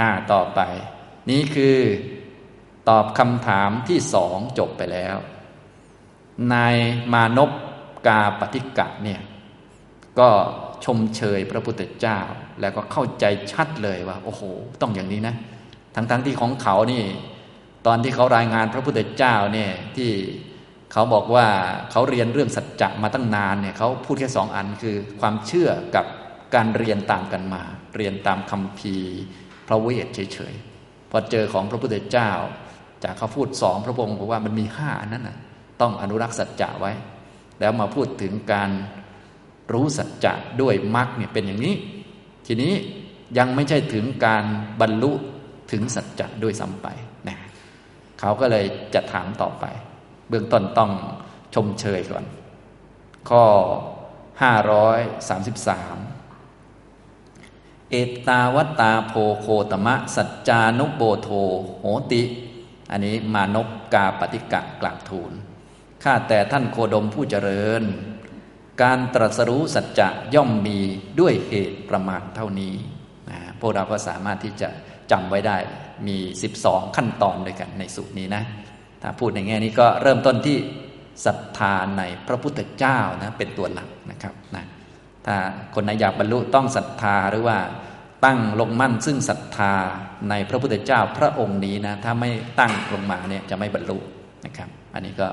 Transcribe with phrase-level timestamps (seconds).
[0.00, 0.60] อ่าต่อไป
[1.30, 1.78] นี้คือ
[2.88, 5.16] ตอบคำถามที่สองจบไปแล้ว
[6.52, 6.76] นาย
[7.12, 7.50] มานพ
[8.06, 9.20] กาปฏิกะเนี่ย
[10.18, 10.28] ก็
[10.84, 12.18] ชมเชยพระพุทธเจ้า
[12.60, 14.42] แล้วก็เข้าใจชัดเลยว่า โอ้โห
[14.80, 15.34] ต้องอย่างนี้นะ
[15.94, 17.04] ทั้งๆทที่ของเขานี่
[17.86, 20.10] ตอนที่เขารายงานพระพุทธเจ้าเนี่ยที่
[20.92, 21.46] เขาบอกว่า
[21.90, 26.06] เขาเรียนเรื่องสัจจะมาตั้งนานเนี่ยเขาพูดแค่สองอันคือความเชื่อกับ
[26.54, 27.62] การเรียนตามกันมา
[27.96, 28.96] เรียนตามคำพี
[29.68, 32.30] พระเวทเฉยๆพอเจอของพระพุทธเจ้า
[33.04, 35.38] จากเขาพูดสองพระองค์บอกว่ามันมีห้าอันนั้นนะ
[35.80, 36.92] ต้องอนุรักษ์สัจจะไว้
[37.60, 38.70] แล้วมาพูดถึงการ
[39.72, 41.74] รู้สัจจะด้วยมรรคเนี่ยเป็นอย่างนี้
[42.46, 42.72] ทีนี้
[43.38, 44.44] ยังไม่ใช่ถึงการ
[44.80, 45.12] บรรลุ
[45.72, 46.86] ถึงสัจจะด้วยซ้ำไป
[47.28, 47.38] นะ
[48.20, 48.64] เขาก็เลย
[48.94, 49.64] จะถามต่อไป
[50.28, 50.92] เบื้องต้นต้อง
[51.54, 52.24] ชมเชยก่อน
[53.30, 53.44] ข้อ
[54.42, 56.17] 533
[57.90, 57.94] เอ
[58.28, 61.28] ตาวตาโพโคตมะ สัจจานุโบโท
[61.80, 62.22] โหติ
[62.90, 65.32] อันนี้มานกกาปฏิกะกลาบทูล
[66.02, 67.82] ข้าแต่ท่านโคดมผู้เจริญ
[68.82, 70.78] การตรัสรู้สัจจะย่อมมี
[71.20, 72.74] ด้วยเหตุประมาณเท่านี้
[73.30, 74.68] นะพวกเราก็สามารถที่จะ
[75.10, 75.56] จำไว้ได้
[76.06, 76.18] มี
[76.56, 78.42] 12 ขั้นตอนด้วยกันในสูตรนี้นะ
[79.02, 80.58] ถ้าพูดในแง่นี้ก็เริ่มต้นที่
[81.26, 84.64] ศรัทธาในพระพุทธเจ้านะเป็นตัวหลักนะครับนะ
[85.26, 85.36] ถ้า
[85.74, 87.58] คนไหนอยากบรรลุต้องศรัทธาหรือว่า
[88.24, 89.74] ตั้งลงมั่นซึ่งศรัทธา
[90.30, 92.30] ในพระพุทธเจ้าพระองค์นี้นะถ้าไม่
[92.60, 93.98] ตั้งลงมาเนี่ยจะไม่บรรลุ
[94.46, 95.28] นะครับ อันนี้ก็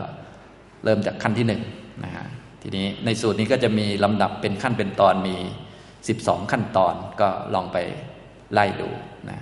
[0.83, 1.61] เริ่มจากขั้นที่หนึ่ง
[2.03, 2.25] นะฮะ
[2.61, 5.35] ทีนี้ในสูตรนี้ก็จะมีลำดับเป็นขั้นเป็นตอนมี
[5.93, 7.77] 12 ขั้นตอนก็ลองไป
[8.53, 8.89] ไล่ดู
[9.29, 9.39] นะ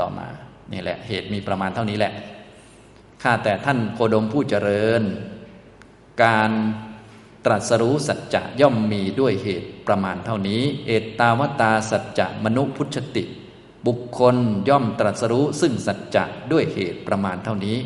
[0.00, 0.28] ต่อมา
[0.72, 2.12] นี่แหละเหตุมีประมาณเท่านี้แหละ
[3.22, 5.02] ข้าแต่ท่านโคดมผู้เจริญ
[6.24, 6.50] การ
[7.46, 13.24] ตรัสรู้สัจจะย่อมมีด้วยเหตุประมาณเท่านี้ เอตตาวตาสัจจะมนุพุชติ
[13.86, 14.36] บุคคล
[14.68, 17.76] ย่อมตรัสรู้ซึ่งสัจจะด้วยเหตุประมาณเท่านี้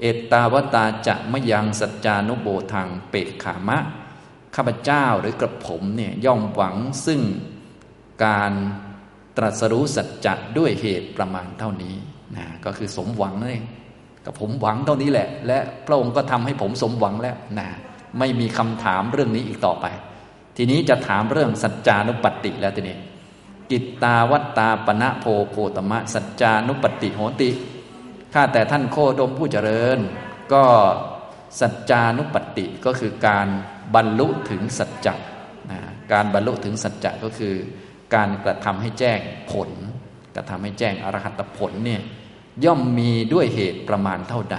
[0.00, 3.78] เอตตาวตาจะมยังสัจจานุโบทางเปกขามะ
[4.54, 6.76] ข้าพเจ้าหรือกระผมเนี่ยย่อมหวัง
[7.06, 7.20] ซึ่ง
[8.24, 8.52] การ
[9.36, 11.94] ตรัสรู้สัจจะด้วยเหตุประมาณเท่านี้
[12.36, 13.64] นะก็คือสมหวังนั่นเอง
[14.24, 17.68] กับผมหวังเท่านี้แหละ และพระองค์ก็ทำให้ผมสมหวังแล้วนะ
[18.18, 19.86] ไม่มีคำถามเรื่องนี้อีกต่อไป
[20.56, 22.96] ทีนี้จะถามเรื่องสัจจานุปติแล้วทีนี้
[23.70, 27.50] กิตตาวัตตาปณะโพโคตมะ สัจจานุปติโหติ
[28.34, 29.98] ข้าแต่ท่านโคดมผู้เจริญ
[30.52, 30.64] ก็
[31.60, 33.48] สัจจานุปติก็คือการ
[33.94, 35.14] บรรลุถึงสัจจะ
[35.70, 35.78] นะ
[36.12, 37.54] การบรรลุถึงสัจจะก็คือ
[38.14, 39.20] การกระทำให้แจ้ง
[39.52, 39.70] ผล
[40.34, 42.02] กระทำให้แจ้งอรหัตผลเนี่ย
[42.64, 44.58] ย่อมมีด้วยเหตุประมาณเท่าใด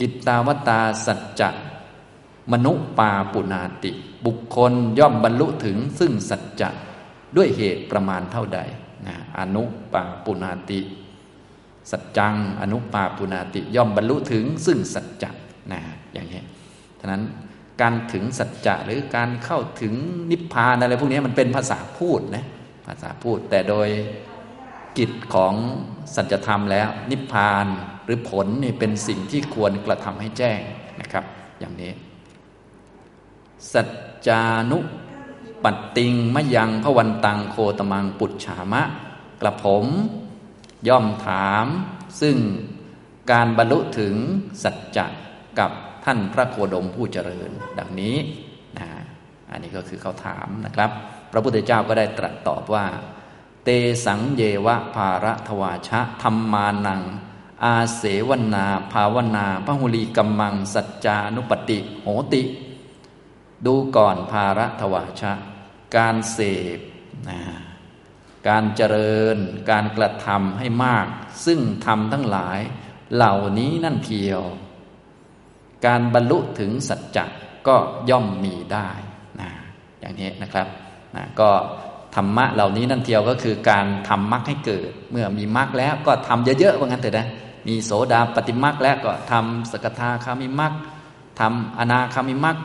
[0.00, 1.50] กิตตาวตาสัจจะ
[2.52, 3.90] มนุปาปุนาติ
[4.26, 6.70] บุคคลย่อมบรรลุถึงซึ่งสัจจะ
[7.36, 8.60] ด้วยเหตุประมาณเท่าใด
[9.06, 9.62] นะอนุ
[9.92, 10.80] ปาปุนาติ
[11.90, 15.30] สัจจัง อนุปาปุนาติ ย่อมบรรลุถึงซึ่งสัจจะ
[15.72, 15.80] นะ
[16.12, 16.42] อย่างนี้
[17.00, 17.22] ฉะนั้น
[17.80, 19.94] การถึงสัจจะหรือการเข้าถึง
[20.30, 22.44] นิพพานอะไรพวกนี้มันเป็นภาษาพูดนะ
[22.86, 23.88] ภาษาพูด แต่โดย
[24.98, 25.54] กิจของ
[26.14, 27.66] สัจธรรมแล้ว นิพพาน
[28.04, 30.60] หรือผลนี่เป็นสิ่งที่ควรกระทำให้แจ้ง
[31.00, 31.24] นะครับ
[31.60, 31.92] อย่างนี้
[33.72, 33.88] สัจ
[34.26, 34.78] จานุ
[35.64, 38.82] ปัตติงมะยังพวันตังโคตมังปุจฉามะ
[39.40, 39.86] กระผม
[40.88, 41.66] ย่อมถาม
[42.20, 42.36] ซึ่ง
[43.30, 44.14] การบรรลุถึง
[44.62, 45.06] สัจจะ
[45.58, 45.70] กับ
[46.04, 48.16] ท่านพระโคดมผู้เจริญ ดังนี้
[48.78, 48.88] นะ
[49.50, 50.90] อันนี้ก็คือเขาถามนะครับ
[51.32, 52.86] พระพุทธเจ้าก็ได้ตรัสตอบว่า
[53.64, 53.68] เต
[54.06, 57.02] สังเยวะภาระทวาชะธรรมานัง
[57.64, 62.42] อาเสวนา ภาวนาพหุลีกัมมัง สัจจานุปติ โหติ
[63.66, 65.32] ดูก่อนภาระทวาชะ
[65.96, 66.38] การเส
[66.76, 66.78] พ
[67.30, 67.40] นะ
[68.48, 69.36] การเจริญ
[69.70, 71.06] การกระทำให้มาก
[71.46, 72.58] ซึ่งทำทั้งหลาย
[73.14, 74.42] เหล่านี้นั่นเทียว
[75.86, 77.24] การบรรลุถึงสัจจะ
[77.68, 77.76] ก็
[78.10, 78.88] ย่อมมีได้
[79.40, 79.50] นะ
[80.00, 80.66] อย่างนี้นะครับ
[81.16, 81.50] นะก็
[82.14, 87.28] ธรรมะเหล่านี้นั่นเทียวก็คือการทำมรรคให้เกิด เมื่อมีมรรคแล้วก็ทำเยอะๆว่างั้นเถอะนะ
[87.68, 90.72] มีโสดาปฏิมรรคแล้วก็ทำสกทาคามิมรรค
[91.40, 92.56] ทำอนาคามิมรรค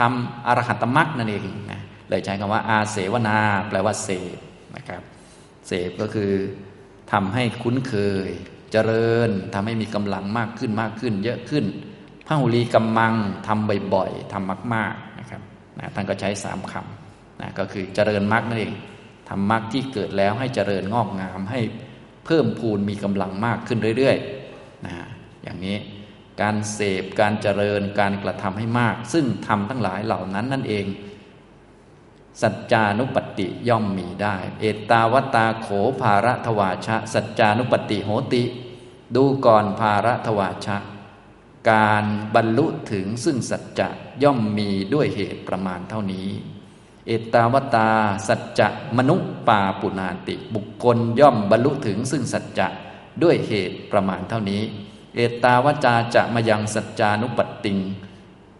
[0.00, 3.38] ทำอรหัตมรรคนั่นเองนะเลยใช้คำว่า อาเสวนา
[3.68, 4.36] แปลว่าเสพ
[4.76, 5.02] นะครับ
[5.68, 6.32] เสพก็คือ
[7.12, 7.94] ทำให้คุ้นเค
[8.28, 8.30] ย
[8.72, 11.64] เจริญทำให้มีกำลังมากขึ้นมากขึ้น เยอะขึ้น
[12.26, 13.14] พระหุลีกำมัง
[13.46, 15.42] ทำบ่อยๆทำมากๆนะครับ
[15.78, 18.72] นะท่านก็ใช้สามคำนะก็คือเจริญมรรคนั่นเอง
[19.28, 21.60] ทำมรรคที่เกิดแล้วให้เจริญงอกงามให้
[22.26, 24.92] เพิ่มพูนมีกำลังมากขึ้นเรื่อยๆนะ
[25.42, 25.76] อย่างนี้
[26.42, 30.86] การเสพการเจริญการกระทำให้มาก ซึ่งทำทั้งหลายเหล่านั้นนั่นเอง
[32.42, 35.68] สัจจานุปติย่อมมีได้ เอตาวตาโข
[36.00, 38.42] ภาระทวาชะ สัจจานุปติโหติ
[39.16, 40.76] ดูก่อนภาระทวาชะ
[41.70, 42.04] การ
[42.34, 43.88] บรรลุถึงซึ่งสัจจะ
[44.22, 46.28] ย่อมมีด้วยเหตุประมาณเท่านี้
[47.06, 47.90] เอตาวตา
[48.28, 49.16] สัจจะมนุ
[49.48, 52.68] ปาปุนาติ บุคคลย่อมบรรลุถึงซึ่งสัจจะ
[53.22, 54.62] ด้วยเหตุประมาณเท่านี้
[55.14, 57.78] เอตาวจาจะมายังสัจจานุปตติง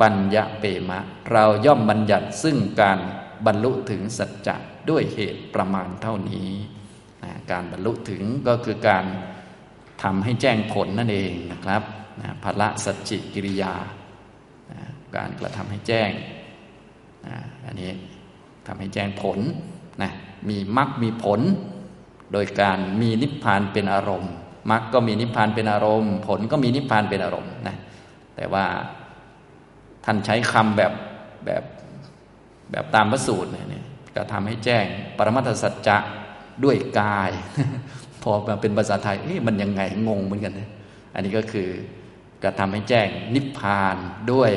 [0.00, 1.00] ปัญญะเปมะ
[1.32, 2.98] เราย่อมบัญญัติซึ่งการ
[3.46, 4.56] บรรลุถึงสัจจะ
[4.90, 6.50] ด้วยเหตุประมาณเท่านี้
[7.24, 9.04] นะการบรรลุถึงก็คือการ
[10.02, 11.82] ทำให้แจ้งผลนั่นเองนะครับ
[12.20, 13.74] นะพละสัจจิกิริยา
[14.70, 14.80] นะ
[15.16, 16.10] การกระทำให้แจ้ง
[17.26, 17.36] นะ
[17.66, 17.92] อันนี้
[18.66, 19.38] ทำให้แจ้งผล
[20.02, 20.10] นะ
[20.48, 21.40] มีมรรคมีผล
[22.32, 24.34] โดยการมีนิพพานเป็นอารมณ์
[24.70, 27.76] มรรคก็มีนิพพานเป็นอารมณ์ ผลก็มีนิพพานเป็นอารมณ์นะ
[28.36, 28.64] แต่ว่า
[30.04, 30.92] ท่านใช้คำแบบ
[31.46, 31.62] แบบ
[32.70, 33.84] แบบตามพระสูตรเนี่ย
[34.16, 34.84] ก็ทำให้แจ้ง
[35.16, 35.98] ปรมัตถสัจจะ
[36.64, 37.30] ด้วยกาย
[38.22, 39.16] พอมาเป็นภาษาไทย
[39.46, 40.70] มันยังไงงงเหมือนกันนะ
[41.14, 41.68] อันนี้ก็คือ
[42.42, 43.96] กระทำให้แจ้งนิพพาน
[44.32, 44.50] ด้วย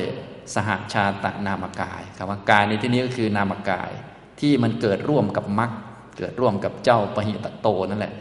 [0.56, 3.92] สหชาตนามกายคำว่ากายในที่นี้ก็คือนามกาย
[4.40, 5.72] ที่มันเกิดร่วมกับมรรค
[6.18, 8.14] เกิดร่วมกับเจ้าปหิตโตนั่นแหละ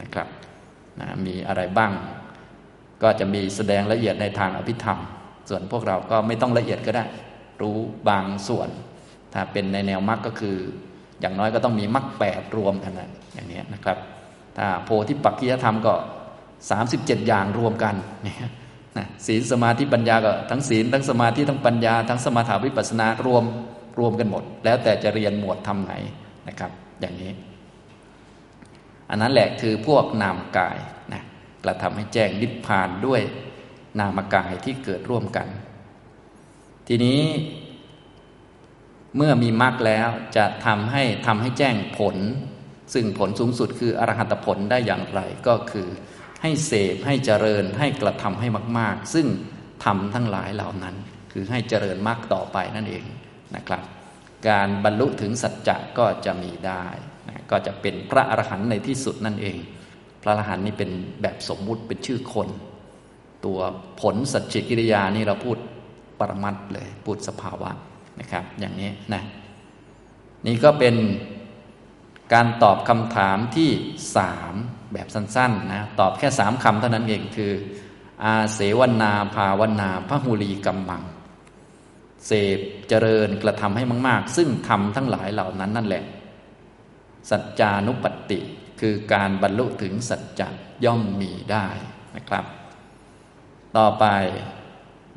[0.00, 0.28] นะครับ
[1.00, 1.92] นะมีอะไรบ้าง
[3.02, 4.98] ก็จะมีแสดงละเอียดในทางอภิธรรม
[5.48, 7.04] ส่วนพวกเราก็ไม่ต้องละเอียดก็ได้
[7.60, 7.76] รู้
[8.08, 8.68] บางส่วน
[9.32, 10.56] ถ้าเป็นในแนวมรรคก็คือ
[11.20, 13.96] อย่างน้อยก็ต้องมีมรรคแปดรวมกันนะอย่างนี้นะครับ
[14.56, 15.94] ถ้าโพธิปักขิยธรรมก็
[16.60, 17.94] 37อย่างรวมกัน
[18.26, 18.34] นี่
[18.98, 23.44] นะศีลสมาธิปัญญาก็ทั้งศีลทั้งสมาธิทั้งปัญญา ทั้งสมาธิวิปัสสนารวม
[23.98, 25.92] รวมกันหมด แล้วแต่จะเรียนหมวดทำไหน
[26.48, 26.70] นะครับ
[27.00, 27.30] อย่างนี้
[29.10, 30.78] อันนั้นแหละคือพวกนามกาย
[31.12, 31.22] นะ
[31.64, 33.22] กระทำให้แจ้งนิพพานด้วย
[34.00, 35.48] นามกายที่เกิดร่วมกัน
[36.88, 37.22] ทีนี้
[39.16, 42.16] เมื่อมีมรรคแล้วจะทำให้ทำให้แจ้งผล
[42.94, 45.88] ซึ่งผลสูงสุดคืออรหัตผลได้อย่างไรก็คือ
[46.42, 48.48] ให้เสพให้เจริญให้กระทำให้
[48.78, 49.26] มาก ๆ ซึ่ง
[49.84, 50.96] ทำทั้งหลายเหล่านั้น
[51.32, 53.04] คือให้เจริญมากต่อไปนั่นเอง
[53.56, 53.82] นะครับ
[54.48, 56.86] การบรรลุถึงสัจจะก็จะมีได้
[57.50, 59.56] ก็จะเป็นพระอรหันต์ในที่สุดนั่นเอง
[60.22, 60.90] พระอรหันต์นี่เป็น
[61.22, 62.48] แบบสมมุติเป็นชื่อคน
[63.44, 63.58] ตัว
[64.00, 65.56] ผลสัจจกิริยานี่เราพูด
[66.18, 67.70] ปรมัตเลยพูดสภาวะ
[68.20, 69.22] นะครับ อย่างนี้นะ
[70.46, 70.96] นี่ก็เป็น
[72.34, 73.70] การตอบคำถามที่
[74.16, 74.54] สาม
[74.92, 77.52] แบบสั้นๆนะตอบแค่สามคำเท่านั้นเองคือ
[78.24, 81.02] อาเสวนาภาวนาพระหูลีกัมมัง
[82.26, 86.04] เสพเจริญกระทำให้มาก ๆ ซึ่งทำทั้งหลายเหล่านั้นนั่นแหละ
[87.30, 88.40] สัจจานุปติ
[88.80, 90.48] คือการบรรลุถึงสัจจะ
[90.84, 91.66] ย่อมมีได้
[92.16, 92.44] นะครับ
[93.76, 94.04] ต่อไป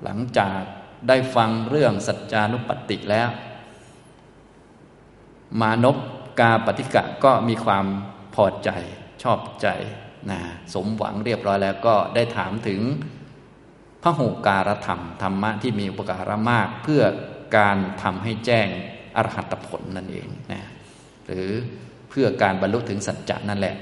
[0.03, 0.59] หลังจาก
[1.07, 3.29] ได้ฟังเรื่องสัจจานุปติแล้ว
[5.61, 5.97] มานพ
[6.39, 7.85] กาปฏิกะก็มีความ
[8.35, 8.69] พอใจ
[9.23, 9.67] ชอบใจ
[10.31, 10.39] นะ
[10.73, 12.81] สมหวังเรียบร้อยแล้วก็ได้ถามถึง
[14.03, 17.03] พระหูการธรรม ธรรมะที่มีอุปการะมากเพื่อ
[17.57, 18.67] การทำให้แจ้ง
[19.15, 20.61] อรหัตผลนั่นเองนะ
[21.25, 21.49] หรือ
[22.13, 23.75] พื่อการบรรลุถึงสัจจะนั่นแหละ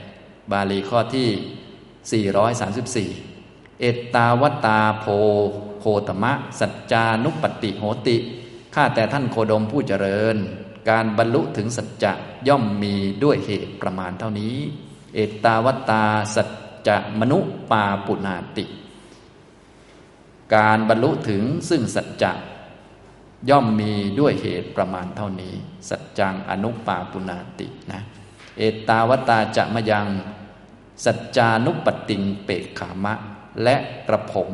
[0.52, 5.06] บาลีข้อที่ 434 เอตตาวตาโพ
[5.80, 8.18] โคตมะ สัจจานุปติโหติ
[8.76, 10.38] ข้าแต่ท่านโคดมผู้เจริญ
[10.90, 12.14] การบรรลุถึงสัจจะ
[12.48, 14.56] ย่อมมีด้วยเหตุประมาณเท่านี้
[15.16, 16.50] เอตาวตาสัจ
[16.88, 17.40] จะมนุ
[17.72, 18.66] ปาปุนาติ
[20.56, 22.32] การบรรลุถึงซึ่งสัจจะ
[23.50, 25.54] ย่อมมีด้วยเหตุประมาณเท่านี้
[25.90, 28.02] สัจจังอนุปาปุนาตินะ
[28.58, 30.08] เอตาวตาจะมยัง
[31.06, 33.14] สัจจานุปติงเปกขามะ
[33.64, 33.76] และ
[34.08, 34.52] กระผม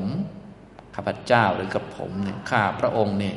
[0.95, 3.35] ข้าพเจ้าหรือกระผมเนี่ยข้าพระองค์เนี่ย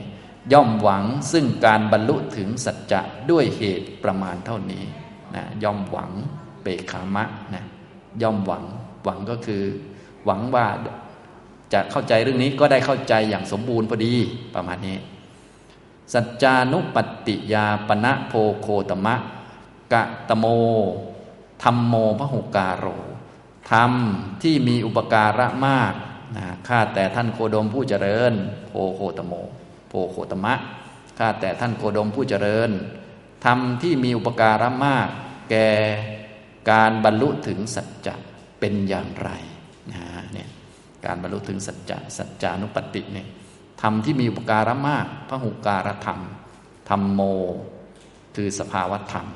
[0.53, 3.01] ย่อมหวังซึ่งการบรรลุถึงสัจจะ
[3.31, 4.85] ด้วยเหตุประมาณเท่านี้
[5.35, 6.11] นะย่อมหวัง
[6.63, 7.25] เปกขามะ
[7.55, 7.65] นะ
[8.23, 8.65] ย่อมหวัง
[9.05, 9.63] หวังก็คือ
[10.25, 10.67] หวังว่า
[11.73, 14.15] จะเข้าใจเรื่องนี้ก็ได้เข้าใจอย่างสมบูรณ์พอดี
[14.55, 14.97] ประมาณนี้
[16.15, 19.15] สัจจานุปติยาปณะโพโคตมะ
[19.93, 20.47] กะตโม
[21.63, 22.87] ธรรมโมพหุการโร
[23.73, 23.93] ธรรม
[24.43, 25.95] ที่มีอุปการะมาก
[26.37, 28.33] นะข้าแต่ท่านโคดมผู้เจริญ
[28.69, 29.33] โพโคตโม
[29.89, 30.55] โพโคตมะ
[31.19, 32.71] ข้าแต่ท่านโคดมผู้เจริญ
[33.45, 35.09] ธรรมที่มีอุปการะมาก
[35.51, 35.69] แก่
[36.71, 38.15] การบรรลุถึงสัจจะ
[38.61, 39.31] เป็นอย่างไร
[39.93, 40.49] นะเนี่ย
[41.07, 43.29] การบรรลุถึงสัจจะสัจจานุปติเนี่ย
[43.83, 46.21] ธรรมที่มีอุปการะมากพระหุการธรรม
[46.89, 47.21] ธรรมโม
[48.37, 49.27] คือสภาวธรรม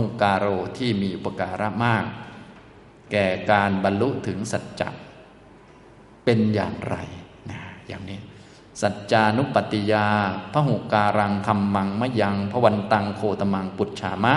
[0.00, 0.46] หุการโร
[0.78, 2.04] ที่มีอุปการะมาก
[3.12, 4.88] แก่การบรรลุถึงสัจจะ
[6.24, 6.96] เป็นอย่างไร
[7.50, 8.18] นะอย่างนี้
[8.82, 10.06] สัจจานุปติยา
[10.52, 14.34] พหุการังธรรมังมะยังพวันตังโคตมังปุจฉามะ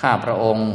[0.00, 0.70] ข้าพระองค์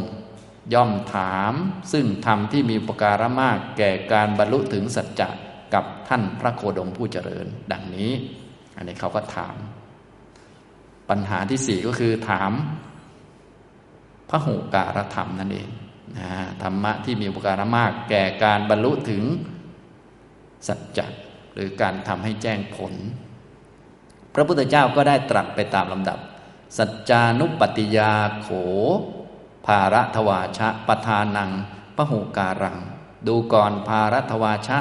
[0.73, 1.53] ย่อมถาม
[1.91, 5.29] ซึ่งธรรมที่มีอุปการะมาก แก่การบรรลุถึงสัจจะ
[5.73, 8.11] กับท่านพระโคดมผู้เจริญ ดังนี้
[8.77, 9.55] อันนี้เขาก็ถาม
[11.09, 12.51] ปัญหาที่สี่ก็คือถาม
[14.29, 15.69] พระหูการธรรมนั่นเอง
[16.17, 16.29] นะ
[16.61, 19.23] ธรรมะที่มีอุปการะมากแก่การบรรลุถึง
[20.67, 21.07] สัจจะ
[21.53, 22.93] หรือการทำให้แจ้งผล
[24.33, 26.19] พระพุทธเจ้าก็ได้ตรัสไปตามลำดับ
[26.77, 28.49] สัจจานุปติยาโข
[29.65, 31.51] ภารัทวาชะปทานัง
[31.95, 32.77] พระหูการัง
[33.27, 34.77] ดูก่อนภารัทวาชะ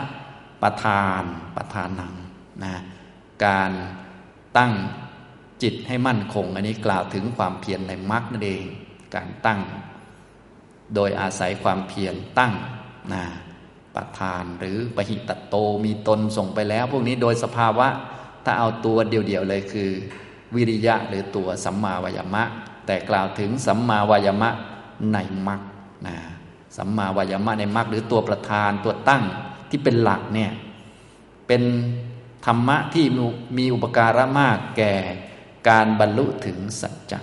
[0.63, 1.25] ปทาน
[1.57, 2.15] ปทานัง
[2.63, 2.75] นะ
[3.45, 3.71] การ
[4.57, 4.73] ตั้ง
[5.63, 8.65] จิตให้มั่นคง อันนี้กล่าวถึงความเพียรในมรรคนั่นเอง
[9.15, 9.61] การตั้ง
[10.95, 12.55] โดยอาศัยความเพียรตั้ง
[13.13, 13.25] นะ
[13.95, 17.89] ประทานหรือปหิตโตมีตนส่งไปแล้ว พวกนี้โดยสภาวะ
[18.45, 19.91] ถ้าเอาตัวเดียวๆเลยคือ
[20.55, 22.43] วิริยะหรือตัวสัมมาวายมะ
[22.87, 24.51] แต่กล่าวถึงสัมมาวายมะ
[25.13, 25.61] ในมรรค
[26.07, 26.17] นะ
[26.77, 29.25] สัมมาวายมะในมรรคหรือตัวประธานตัวตั้ง
[29.71, 30.53] ที่เป็นหลักเนี่ย
[31.47, 31.63] เป็น
[32.47, 33.07] ธรรมะที่
[33.59, 34.95] มีอุปการะมากแก่
[35.69, 37.21] การบรรลุถึงสัจจะ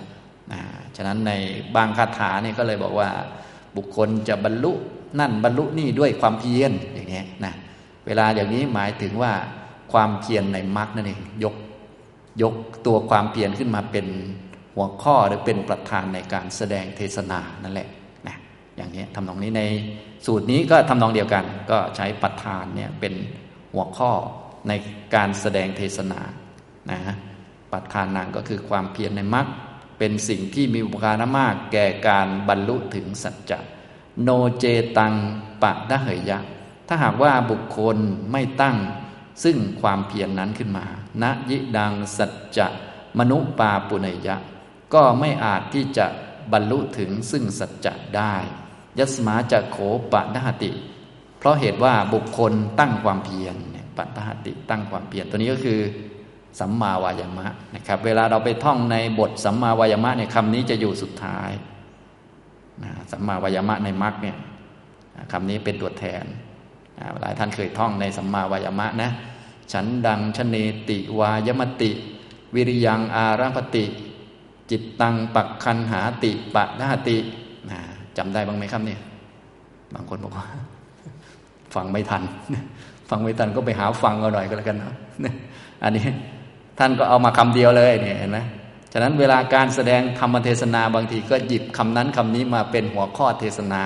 [0.52, 0.60] นะ
[0.96, 1.32] ฉะนั้นใน
[1.76, 3.10] บางคาถาเนี่ยก็เลยบอกว่า
[3.76, 4.72] บุคคลจะบรรลุ
[5.18, 7.54] นั่นบรรลุนี่ด้วยความเพียรอย่างนี้นะ
[8.06, 9.32] เวลาอย่างนี้หมายถึงว่า
[9.92, 11.54] ความเพียรในมรรคนั่นเองยก
[12.42, 12.54] ยก
[12.86, 14.06] ตัวความเพียรขึ้นมาเป็น
[14.74, 17.88] หัวข้อหรือเป็นประธานในการแสดงเทศนานั่นแหละ
[18.28, 18.36] นะ
[18.76, 19.62] อย่างนี้ทำนองนี้ใน
[20.26, 23.14] สูตรนี้ก็ทำนองเดียวกัน ก็ใช้ประธานเนี่ยเป็น
[23.72, 24.10] หัวข้อ
[24.68, 24.72] ใน
[25.14, 26.20] การแสดงเทศนา
[26.90, 27.00] นะ
[27.72, 29.46] ประธานนางก็คือความเพียรในมรรค
[29.98, 33.58] เป็นสิ่งที่มีอุปการะมากแก่การบรรลุถึงสัจจะ
[34.22, 34.64] โนเจ
[34.98, 35.14] ตัง
[35.62, 36.38] ปะดะเหยยะ
[36.88, 37.96] ถ้าหากว่าบุคคล
[38.32, 38.76] ไม่ตั้ง
[39.44, 40.86] ซึ่งความเพียรนนั้นขึ้นมา
[41.22, 42.66] ณยิดังสัจจะ
[43.18, 44.36] มนุปาปุเนยะ
[44.94, 46.06] ก็ไม่อาจที่จะ
[46.52, 48.34] บรรลุถึงซึ่งสัจจะได้
[48.98, 49.76] ยัสมาจะโข
[50.12, 50.72] ปะดหติ
[51.38, 53.56] เพราะเหตุว่าบุคคลตั้งความเพียร
[53.96, 55.80] ปะดหติตั้งความเพียรตัวนี้ก็คือ
[56.60, 61.50] สัมมาวายามะนะครับเวลาเราไปท่องในบทสัมมาวายามะเนี่ยคำนี้จะอยู่สุดท้าย
[62.84, 64.36] นะสัมมาวายามะในมรรคเนี่ย
[65.32, 66.24] คำนี้เป็นตัวแทน
[67.20, 69.10] หลายท่านเคยท่องในสัมมาวายามะนะ
[69.72, 70.56] ฉันดังชเน
[70.88, 71.90] ติวายมติ
[72.54, 73.84] วิริยังอารัพติ
[74.70, 77.16] จิตตังปักคันหาติปะนาติ
[77.70, 77.78] นะ
[78.16, 79.00] จำได้บ้างไหมครับเนี่ย
[79.94, 80.46] บางคนบอกว่า
[81.74, 82.22] ฟังไม่ทัน
[83.10, 84.94] ฟังไม่ทันก็ไปหาฟังเอาหน่อยก็แล้วกันเนาะ
[85.82, 86.06] อันนี้
[86.78, 88.38] ท่านก็เอามาคำเดียวเลยเนี่ยเห็นไหม
[88.92, 93.84] ฉะนั้นเวลาการแสดงธรรมเทศนาบางทีก็หยิบคำนั้นคำนี้มาเป็นหัวข้อเทศนา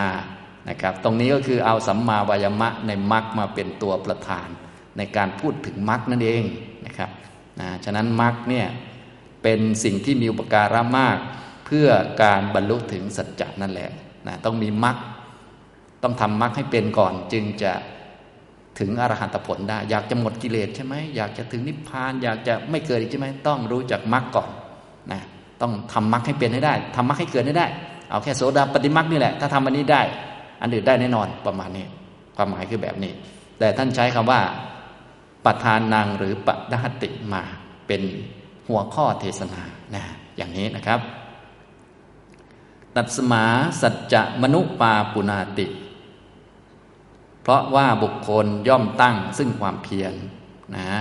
[0.68, 4.48] นะครับ ตรงนี้ก็คือเอาสัมมาวายมะในมรรคมาเป็นตัวประธาน
[4.96, 6.44] ในการพูดถึงมรรคนั่นเอง
[6.86, 7.10] นะครับ
[7.60, 8.66] นะฉะนั้นมรรคเนี่ย
[9.42, 11.16] เป็นสิ่งที่มีอุปการะมาก
[11.66, 11.88] เพื่อ
[12.22, 13.90] การบรรลุถึงสัจจะนั่นแหละ
[14.26, 14.96] นะต้องมีมรรค
[16.02, 17.72] ต้องทำมรรคให้เป็นก่อนจึงจะ
[18.80, 24.48] ถึงอรหันตผลได้ อยากจะหมดกิเลสใช่ไหมอยากจะถึงนิพพาน อยากจะไม่เกิดอีกใช่ไหมต้องรู้จักมรรคก่อน
[25.12, 25.20] นะ
[25.60, 27.66] ต้องทำมรรคให้เป็นให้ได้ทำมรรคให้เกิดให้ได้
[28.10, 30.02] เอาแค่โสดาปฏิมรรคนี่แหละ ถ้าทำอันนี้ได้
[30.62, 31.86] อันอื่นได้แน่นอนประมาณนี้
[32.36, 33.12] ความหมายคือแบบนี้
[33.58, 34.40] แต่ท่านใช้คำว่า
[35.44, 37.42] ปัทานนางหรือปดหติมา
[37.86, 38.02] เป็น
[38.68, 39.62] หัวข้อเทศนา
[39.94, 40.02] นะ
[40.36, 41.00] อย่างนี้นะครับ
[42.96, 43.44] ตัดสมา
[43.80, 45.66] สัจจะมนุปาปุนาติ
[47.50, 50.14] ราะว่าบุคคลย่อมตั้งซึ่งความเพียร
[50.76, 51.00] นะ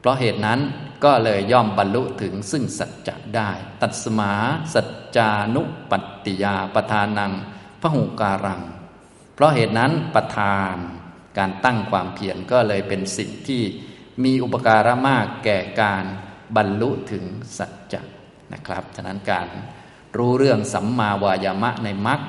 [0.00, 0.60] เพราะเหตุนั้น
[1.04, 3.50] ก็เลยย่อมบรรลุถึงซึ่งสัจจะได้
[3.82, 4.32] ตัดสมา
[4.74, 7.32] สัจจานุปัตติยาประธานัง
[7.80, 8.62] พระหูการัง
[9.34, 10.74] เพราะเหตุนั้นประธาน
[11.38, 13.62] การตั้งความเพียรก็เลยเป็นสิ่งที่
[14.24, 16.04] มีอุปการะมากแก่การ
[16.56, 17.24] บรรลุถึง
[17.58, 18.00] สัจจะ
[18.52, 19.48] นะครับ ฉะนั้นการ
[20.16, 22.20] รู้เรื่องสัมมาวายามะในมรรค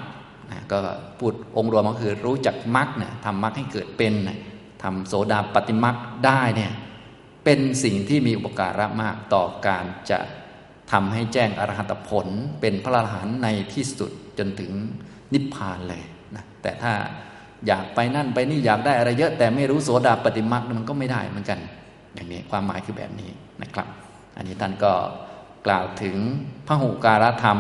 [0.71, 0.77] ก็
[1.19, 4.13] พูดองค์รวมก็คือรู้จักมรรคเนี่ยทำมรรคให้เกิดเป็น
[4.83, 5.95] ทำโสดาปฏิมรรค
[6.25, 6.71] ได้เนี่ย
[7.43, 10.19] เป็นสิ่งที่มีอุปการะมากต่อการจะ
[10.91, 12.27] ทำให้แจ้งอรหัตผล
[12.61, 14.71] เป็นพระอรหันต์ในที่สุดจนถึง
[15.33, 16.01] นิพพานเลย
[16.35, 16.93] นะแต่ถ้า
[17.67, 21.59] อยากไปนั่นไปนี่อยากได้อะไรเยอะ แต่ไม่รู้โสดาปฏิมรรคมันก็ไม่ได้เหมือนกัน
[22.13, 23.29] อย่างนี้ความหมายคือแบบนี้
[23.61, 23.87] นะครับ
[24.37, 24.93] อันนี้ท่านก็
[25.67, 26.17] กล่าวถึง
[26.67, 27.59] พระหูการธรรม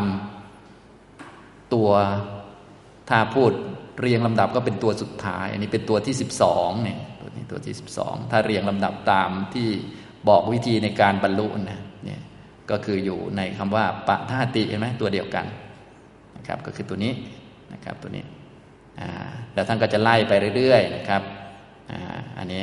[1.73, 1.91] ตัว
[3.09, 3.51] ถ้าพูด
[3.99, 9.67] เรียงลำดับก็เป็นตัวสุดท้าย อันนี้เป็นตัวที่สิบสองเนี่ยตัวนี้ตัวที่สิบสองถ้าเรียงลำดับตามที่
[10.29, 12.21] บอกวิธีในการบรรลุนะเนี่ย
[12.71, 15.45] ก็คืออยู่ในคำว่าปะท่าติเห็นไหมตัวเดียวกัน
[16.37, 17.13] นะครับก็คือตัวนี้
[17.73, 18.23] นะครับตัวนี้
[19.53, 21.21] แล้วท่านก็จะไล่ไปเรื่อยๆนะครับ
[22.37, 22.61] อันนี้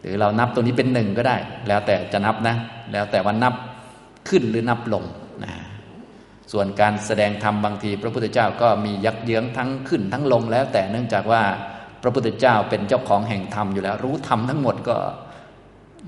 [0.00, 1.36] หรือเรานับตัวนี้เป็นหนึ่งก็ได้
[1.68, 2.56] แล้วแต่จะนับนะ
[2.92, 3.54] แล้วแต่ว่านับ
[4.28, 5.04] ขึ้นหรือนับลง
[6.52, 11.42] ส่วนการแสดงธรรมบางที พระพุทธเจ้าก็มียักเยื้องทั้งขึ้นทั้งลงแล้ว แต่เนื่องจากว่า
[12.02, 14.96] พระพุทธเจ้าเป็นเจ้าของแห่งธรรมอยู่แล้ว รู้ธรรมทั้งหมดก็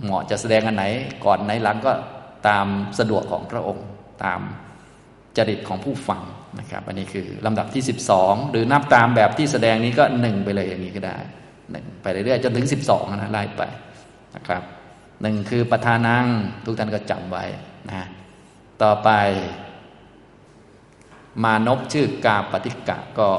[0.02, 0.84] เหมาะจะแสดงอันไหน
[1.24, 1.92] ก่อนไหนหลังก็
[2.48, 2.66] ตาม
[2.98, 3.86] สะดวกของพระองค์
[4.24, 4.40] ตาม
[5.36, 6.22] จริตของผู้ฟัง
[6.58, 7.82] นะครับอันนี้คือลำดับที่
[8.16, 11.16] 12 หรือนับตามแบบที่แสดงนี้ก็หนึ่งไปเลยอย่างนี้ก็ได้
[11.70, 13.62] หนึ่งไปเรื่อยๆจนถึง 12นะไล่ไป
[14.36, 14.62] นะครับ
[15.22, 16.26] หนึ่งคือประธานัง
[16.64, 17.44] ทุกท่านก็จำไว้
[17.88, 18.06] นะ
[18.82, 19.10] ต่อไป
[21.42, 23.30] มานพชื่อกาปฏิกะก็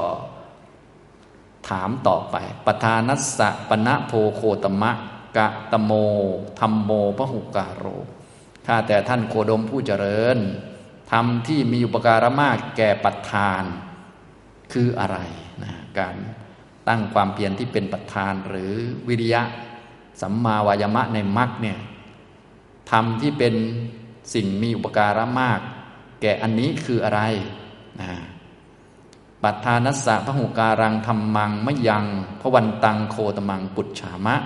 [1.68, 2.36] ถามต่อไป
[2.66, 4.92] ปทานัสสะปณะโพโคตมะ
[5.36, 5.92] กะตโม
[6.60, 7.86] ธรรมโมพหุกาโร
[8.66, 10.38] ข้าแต่ท่านโคดมผู้เจริญ
[11.10, 13.64] ธรรมที่มีอุปการะมากแก่ปัทาน
[14.72, 15.18] คืออะไร
[15.62, 16.16] นะการ
[16.88, 18.72] ตั้งความเพียรที่เป็นปัทานหรือ
[19.08, 19.42] วิริยะ
[20.20, 21.78] สัมมาวายมะในมรรคเนี่ย
[22.90, 23.54] ธรรมที่เป็น
[24.34, 25.60] สิ่งมีอุปการะมาก
[26.22, 27.20] แก่อันนี้คืออะไร
[29.42, 32.04] ปัฏฐานัสสะพหุการังธรรมังมะยัง
[32.40, 34.36] พวันตังโคตมังปุจฉามะ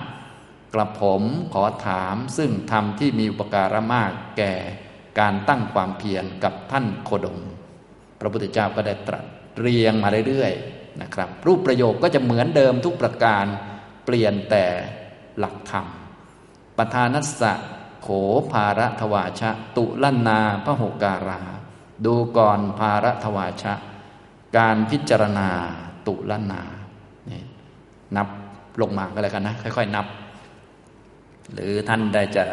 [0.73, 4.53] กระผมขอถามซึ่งธรรมที่มีอุปการะมากแก่
[5.19, 7.39] การตั้งความเพียรกับท่านโคดม
[8.19, 9.25] พระพุทธเจ้าก็ได้ตรัส
[9.59, 13.45] เรียงมาเรื่อยๆนะครับ รูปประโยคก็จะเหมือนเดิมทุกประการ
[14.05, 14.65] เปลี่ยนแต่
[15.39, 15.85] หลักธรรม
[16.77, 17.53] ปทานัสสะ
[18.01, 18.09] โข
[18.51, 21.41] ภาระทวาชะ ตุลนาพระหกการา
[22.05, 23.73] ดูก่อนภาระทวาชะ
[24.57, 25.49] การพิจารณา
[26.07, 26.61] ตุลนา
[27.29, 27.41] นี่
[28.15, 28.27] นับ
[28.81, 30.05] ลงมาก็แล้วกันนะ ค่อย ๆ นับ
[31.53, 32.43] หรือท่านได้จะ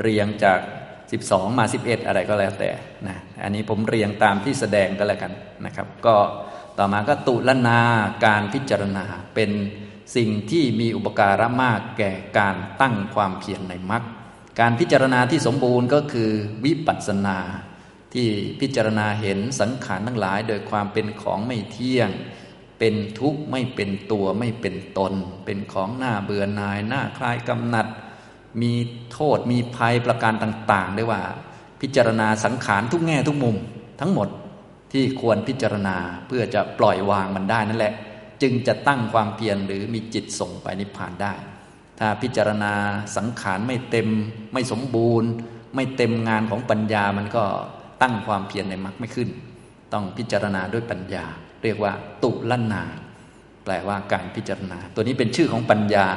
[0.00, 0.60] เรียงจาก
[1.08, 2.70] 12 มา 11 อะไรก็แล้วแต่
[3.08, 5.32] นะอันนี้ผมเรียงตามที่แสดงก็แล้วกัน
[5.66, 6.16] นะครับ ก็
[6.78, 7.80] ต่อมาก็ตุลนา
[8.24, 9.50] การพิจารณาเป็น
[10.16, 14.02] สิ่งที่มีอุปการะมากแก่การตั้งความเพียรในมรรค
[14.60, 16.30] การพิจารณาที่สมบูรณ์ก็คือ
[16.64, 17.38] วิปัสสนา
[18.16, 18.30] ที่
[18.60, 22.10] พิจารณาเห็นสังขารทั้งหลายโดยความเป็นของไม่เที่ยง
[22.78, 25.12] เป็นทุกข์ไม่เป็นตัวไม่เป็นตน
[25.44, 27.86] เป็นของหน้าเบื่อหน่ายหน้าคลายกำหนัด
[28.62, 28.72] มี
[29.12, 31.22] โทษมีภัยประการต่างๆได้ว่า
[31.80, 33.56] พิจารณาสังขารทุกแง่ทุกมุม
[34.00, 34.28] ทั้งหมด
[34.92, 37.94] ที่ควรพิจารณาเพื่อจะปล่อยวางมันได้นั่นแหละ
[38.42, 41.34] จึงจะตั้งความเพียรหรือมีจิตส่งไปนิพพานได้
[41.98, 42.72] ถ้าพิจารณา
[43.16, 44.08] สังขารไม่เต็ม
[44.52, 45.28] ไม่สมบูรณ์
[45.74, 47.44] ไม่เต็มงานของปัญญามันก็
[48.02, 49.28] ตั้งความเพียรในมรรคไม่ขึ้น
[49.92, 51.26] ต้องพิจารณาด้วยปัญญา
[51.62, 51.92] เรียกว่า
[52.24, 52.82] ตุลนา
[53.64, 56.08] แปลว่าการพิจารณา ตัวนี้เป็นชื่อของปัญญา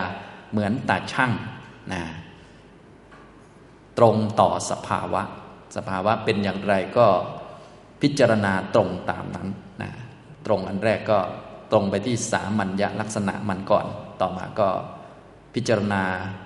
[0.51, 1.31] เหมือนตาช่าง
[1.93, 2.01] นะ
[3.97, 5.21] ตรงต่อสภาวะ
[5.75, 7.07] สภาวะเป็นอย่างไรก็
[8.01, 9.47] พิจารณาตรงตามนั้น
[9.81, 9.91] นะ
[10.45, 11.19] ตรงอันแรกก็
[11.71, 13.85] ตรงไปที่สามัญญลักษณะมันก่อน
[14.21, 14.69] ต่อมาก็
[15.55, 16.03] พิจารณา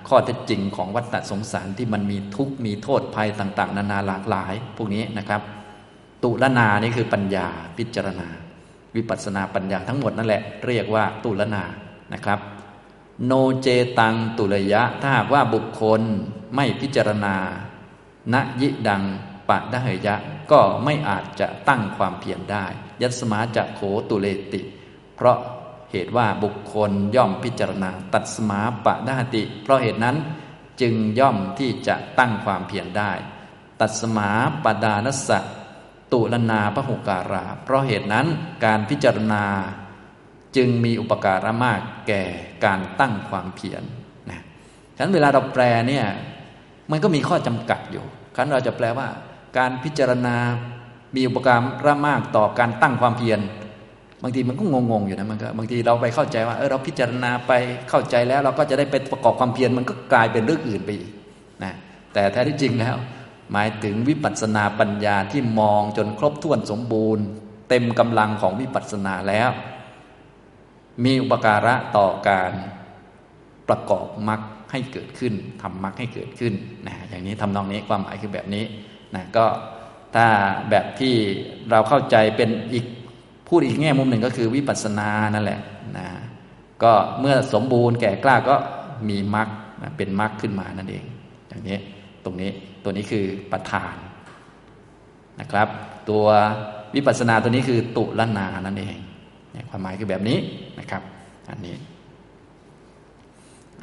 [0.07, 5.41] ข้อเท็จจริงของวัฏฏสงสารที่มันมีทุกข์มีโทษภัยต่าง ๆ นานาหลากหลาย พวกนี้นะครับ
[6.23, 8.27] ตุลนานี่คือปัญญาพิจารณา
[8.95, 11.63] วิปัสสนาปัญญาทั้งหมดนั่นแหละ เรียกว่าตุลนา
[12.13, 12.39] นะครับ
[13.25, 13.67] โนเจ
[13.99, 16.01] ตังตุลยะถ้าหากว่าบุคคล
[16.55, 17.35] ไม่พิจารณา
[18.33, 19.03] ณยิดัง
[19.49, 20.15] ปะดะเหยะ
[20.51, 22.65] ก็ไม่อาจจะตั้งความเพียรได้
[23.01, 24.61] ยัสมาจะโขตุเลติ
[25.15, 25.37] เพราะ
[25.93, 30.17] เหตุว่าบุคคลย่อมพิจารณาตัดสมาปะดาติ เพราะเหตุนั้น
[30.81, 33.11] จึงย่อมที่จะตั้งความเพียรได้
[33.81, 34.29] ตัดสมา
[34.63, 35.39] ปดานสะ
[36.11, 38.27] ตุลนาพหุการา เพราะเหตุนั้น
[38.65, 39.43] การพิจารณา
[40.55, 42.23] จึงมีอุปการะมากแก่
[42.65, 43.83] การตั้งความเพียร
[44.29, 44.41] นะ
[44.95, 46.05] ฉะนั้นเวลาเราแปลเนี่ย
[46.91, 49.07] มันก็มีข้อจำกัดอยู่ครั้นเราจะแปลว่า
[49.57, 50.35] การพิจารณา
[51.15, 53.39] มีอุปการะมากต่อการตั้งความเพียร
[54.23, 57.51] บางทีมันก็งงๆอยู่นะมันก็บางทีเราไปเข้าใจว่าเออเราพิจารณาไป
[57.89, 61.11] เข้าใจแล้ว เราก็จะได้ไปประกอบความเพียรมันก็กลายเป็นเรื่องอื่นไปอีก
[61.63, 61.73] นะ
[62.13, 62.95] แต่แท้ที่จริงแล้ว
[63.51, 67.25] หมายถึงวิปัสสนาปัญญาที่มองจนครบถ้วนสมบูรณ์
[67.69, 69.49] เต็มกำลังของวิปัสสนาแล้ว
[71.03, 72.51] มีอุปการะต่อการ
[73.67, 76.53] ประกอบมรรคให้เกิดขึ้นทำมรรคให้เกิดขึ้น
[76.87, 78.65] นะอย่างนี้ทำนองนี้ความหมายคือแบบนี้
[79.15, 79.45] นะก็
[80.15, 80.27] ถ้า
[80.69, 81.15] แบบที่
[81.71, 82.85] เราเข้าใจเป็นอีก
[83.47, 85.59] พูดอีกแง่มุมหนึ่งก็คือวิปัสสนานั่นแหละ
[85.97, 86.07] นะ
[86.83, 88.55] ก็เมื่อสมบูรณ์แก่กล้าก็
[89.09, 89.47] มีมรรค
[89.97, 91.03] เป็นมรรคขึ้นมานั่นเอง
[91.47, 91.77] อย่างนี้
[92.23, 92.51] ตรงนี้
[92.83, 93.95] ตัวนี้คือประธาน
[95.39, 95.67] นะครับ
[96.09, 96.25] ตัว
[96.95, 98.97] วิปัสสนาตัวนี้คือตุลนานั่นเอง
[99.69, 100.37] ความหมายคือแบบนี้
[100.79, 101.01] นะครับ
[101.49, 101.75] อันนี้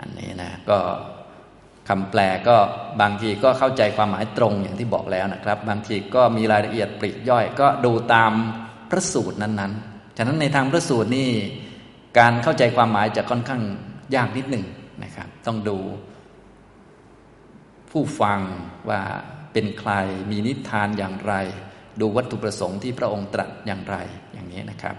[0.00, 0.78] อันนี้นะก็
[1.88, 2.56] คำแปลก็
[3.00, 8.32] บางทีก็เข้าใจความหมายตรงอย่างที่บอกแล้วนะครับ บางทีก็มีรายละเอียดปลีกย่อย ก็ดูตาม
[8.90, 11.30] พระสูตรนั้นๆ ฉะนั้นในทางพระสูตรนี่
[12.18, 13.62] การเข้าใจความหมายจะค่อนข้าง
[14.14, 14.64] ยากนิดหนึ่ง
[15.02, 15.78] นะครับ ต้องดู
[17.90, 18.40] ผู้ฟัง
[18.88, 19.00] ว่า
[19.52, 19.92] เป็นใคร
[20.30, 21.34] มีนิทานอย่างไร
[22.00, 23.96] ดูวัตถุประสงค์ที่พระองค์ตรัสอย่างไร
[24.34, 24.96] อย่างนี้นะครับ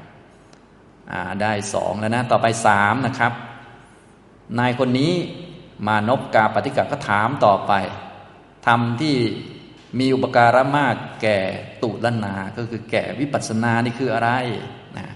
[1.41, 3.33] ได้สองแล้วนะต่อไปสามนะครับ
[4.59, 5.13] นายคนนี้
[5.87, 7.73] มานพกาปฏิกะก็ถามต่อไป
[8.67, 9.17] ทำที่
[9.99, 11.39] มีอุปการะมากแก่
[11.83, 14.31] ตุลนา ก็คือแก่วิปัสสนานี่คืออะไร
[14.97, 15.07] นะ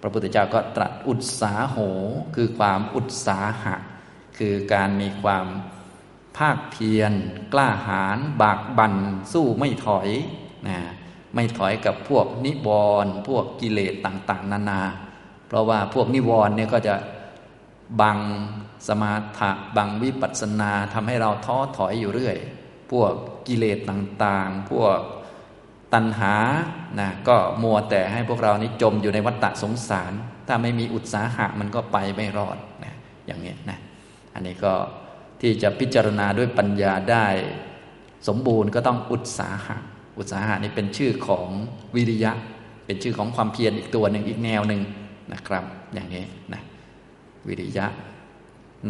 [0.00, 1.78] พระพุทธเจ้าก็ตรัสอุตสาโห
[2.36, 3.76] คือความอุตสาหะ
[4.38, 5.46] คือการมีความ
[6.36, 7.12] ภาคเพียร
[7.52, 8.94] กล้าหาญบากบัน่น
[9.32, 10.08] สู้ไม่ถอย
[10.68, 10.78] นะ
[11.34, 12.68] ไม่ถอยกับพวกนิว
[13.04, 14.82] รณ์พวกกิเลสต่างๆ นานา
[15.48, 16.94] เพราะว่าพวกนิวรณ์เนี่ยก็จะ
[18.00, 18.18] บัง
[18.88, 22.36] สมาธิบังวิปัสสนาทำให้เราท้อถอยอยู่เรื่อย
[22.90, 23.12] พวก
[23.46, 24.98] กิเลสต่างๆ พวก
[25.94, 26.34] ตัณหา
[27.00, 30.12] นะก็มัวแต่ให้พวกเรานี้จมอยู่ในวัฏฏะสงสาร
[30.46, 32.94] ถ้าไม่มีอุตสาหะมันก็ไปไม่รอดนะ
[33.26, 33.78] อย่างนี้นะ
[34.34, 34.74] อันนี้ก็
[35.40, 37.26] ที่จะพิจารณาด้วยปัญญาได้
[38.28, 39.76] สมบูรณ์ก็ต้องอุตสาหะ
[40.18, 41.48] อุตสาหะนี่เป็นชื่อของ
[41.94, 42.32] วิริยะ
[42.86, 44.82] เป็นชื่อของความเพียรอีกตัวหนึ่งอีกแนวหนึ่ง
[45.32, 46.62] นะครับ อย่างนี้นะ
[47.46, 47.86] วิริยะ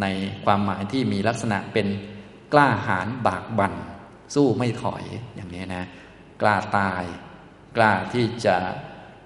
[0.01, 0.05] ใน
[0.45, 1.87] ความหมายที่มีลักษณะเป็น
[2.53, 3.73] กล้าหาญบากบัน่น
[4.35, 5.03] สู้ไม่ถอย
[5.35, 5.83] อย่างนี้นะ
[6.41, 7.03] กล้าตาย
[7.77, 8.57] กล้าที่จะ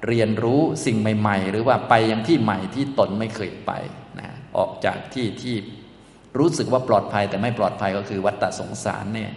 [0.07, 3.71] เรียนรู้สิ่งใหม่ ๆ หรือว่าไปยังที่ใหม่ที่ตนไม่เคยไป
[4.19, 5.55] นะออกจากที่ที่
[6.39, 9.31] รู้สึกว่าปลอดภัยแต่ไม่ปลอดภัยก็คือวัฏฏะสงสารเนี่ย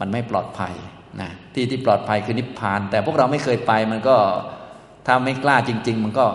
[0.00, 0.74] มันไม่ปลอดภัย
[1.20, 4.16] นะที่ที่ปลอดภัยคือนิพพาน แต่พวกเราไม่เคยไปมันก็
[5.06, 6.26] ถ้าไม่กล้าจริง ๆ มันก็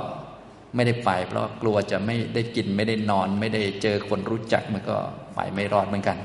[0.76, 4.98] ไม่ได้ไป เพราะกลัวจะไม่ได้กินไม่ได้นอน ไม่ได้เจอคนรู้จักมันก็
[5.36, 6.18] ไปไม่รอดเหมือนกัน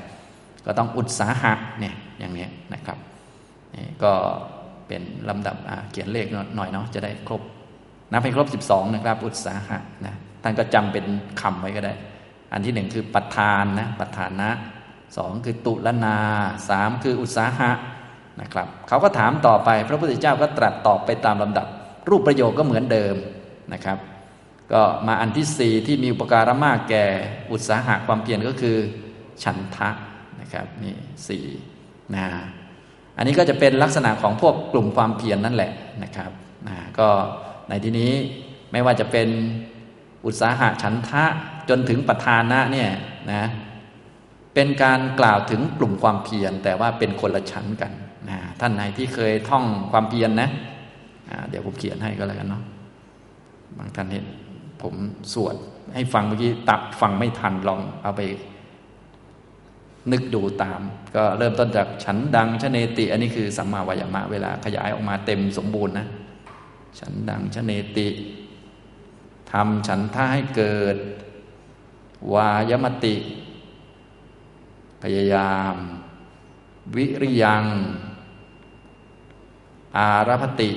[0.67, 2.97] ก็ต้องอุตสาหะเนี่ยอย่างนี้นะครับ
[3.75, 4.13] นี่ก็
[4.87, 5.55] เป็นลำดับ
[5.91, 6.25] เขียนเลข
[6.55, 7.41] หน่อยเนาะจะได้ครบ
[8.11, 11.05] นับให้ครบ 12 นะครับ อุตสาหะนะท่านก็จำเป็น
[11.41, 11.93] คำไว้ก็ได้
[12.53, 14.49] อันที่หนึ่งคือปัฏฐานนะปัฏฐานะ
[15.17, 16.17] สองคือตุลนา
[16.69, 17.71] สามคืออุตสาหะ
[18.41, 21.67] นะครับเขาก็ถามต่อไป พระพุทธเจ้าก็ตรัสตอบไปตามลำดับ
[22.09, 23.15] รูปประโยคก็เหมือนเดิม
[23.73, 23.97] นะครับ
[24.73, 27.05] ก็มาอันที่สี่ที่มีอุปการะมากแก่
[27.51, 28.77] อุตสาหะความเพียรก็คือ
[29.43, 29.89] ฉันทะ
[30.47, 30.95] นะครับนี่
[31.27, 31.45] สี่
[32.15, 32.27] นะ
[33.17, 35.71] อันนี้ก็จะเป็นลักษณะของพวกกลุ่มความเพียรนนั่นแหละ
[36.03, 36.31] นะครับ
[36.67, 37.09] นะก็
[37.69, 38.11] ในที่นี้
[38.71, 39.29] ไม่ว่าจะเป็น
[40.25, 41.25] อุตสาหะฉันทะ
[41.69, 42.89] จนถึงปัทานะเนี่ย
[43.31, 43.43] นะ
[44.53, 47.91] เป็นการกล่าวถึงกลุ่มความเพียรแต่ว่าเป็นคนละชั้นกัน
[48.29, 50.49] นะท่านไหนที่เคยท่องความเพียรนนะ
[51.49, 52.63] เดี๋ยวผมเขียนให้ก็แล้วกันเนาะ
[53.77, 54.25] บางท่านเห็น
[54.81, 54.93] ผม
[55.33, 55.55] สวด
[55.93, 58.21] ให้ฟังเมื่อกี้ตับฟังไม่ทันลองเอาไป
[60.11, 60.81] นึกดูตาม
[61.15, 66.07] ก็เริ่มต้นจากฉันดังชเนติ อันนี้คือสัมมาวายามะเวลาขยายออกมาเต็มสมบูรณ์นะ
[66.99, 68.07] ฉันดังชเนติ
[69.51, 70.97] ทำฉันท่าให้เกิด
[72.33, 73.15] วายมติ
[75.01, 75.75] พยายาม
[76.95, 77.65] วิริยัง
[79.97, 80.71] อารพติ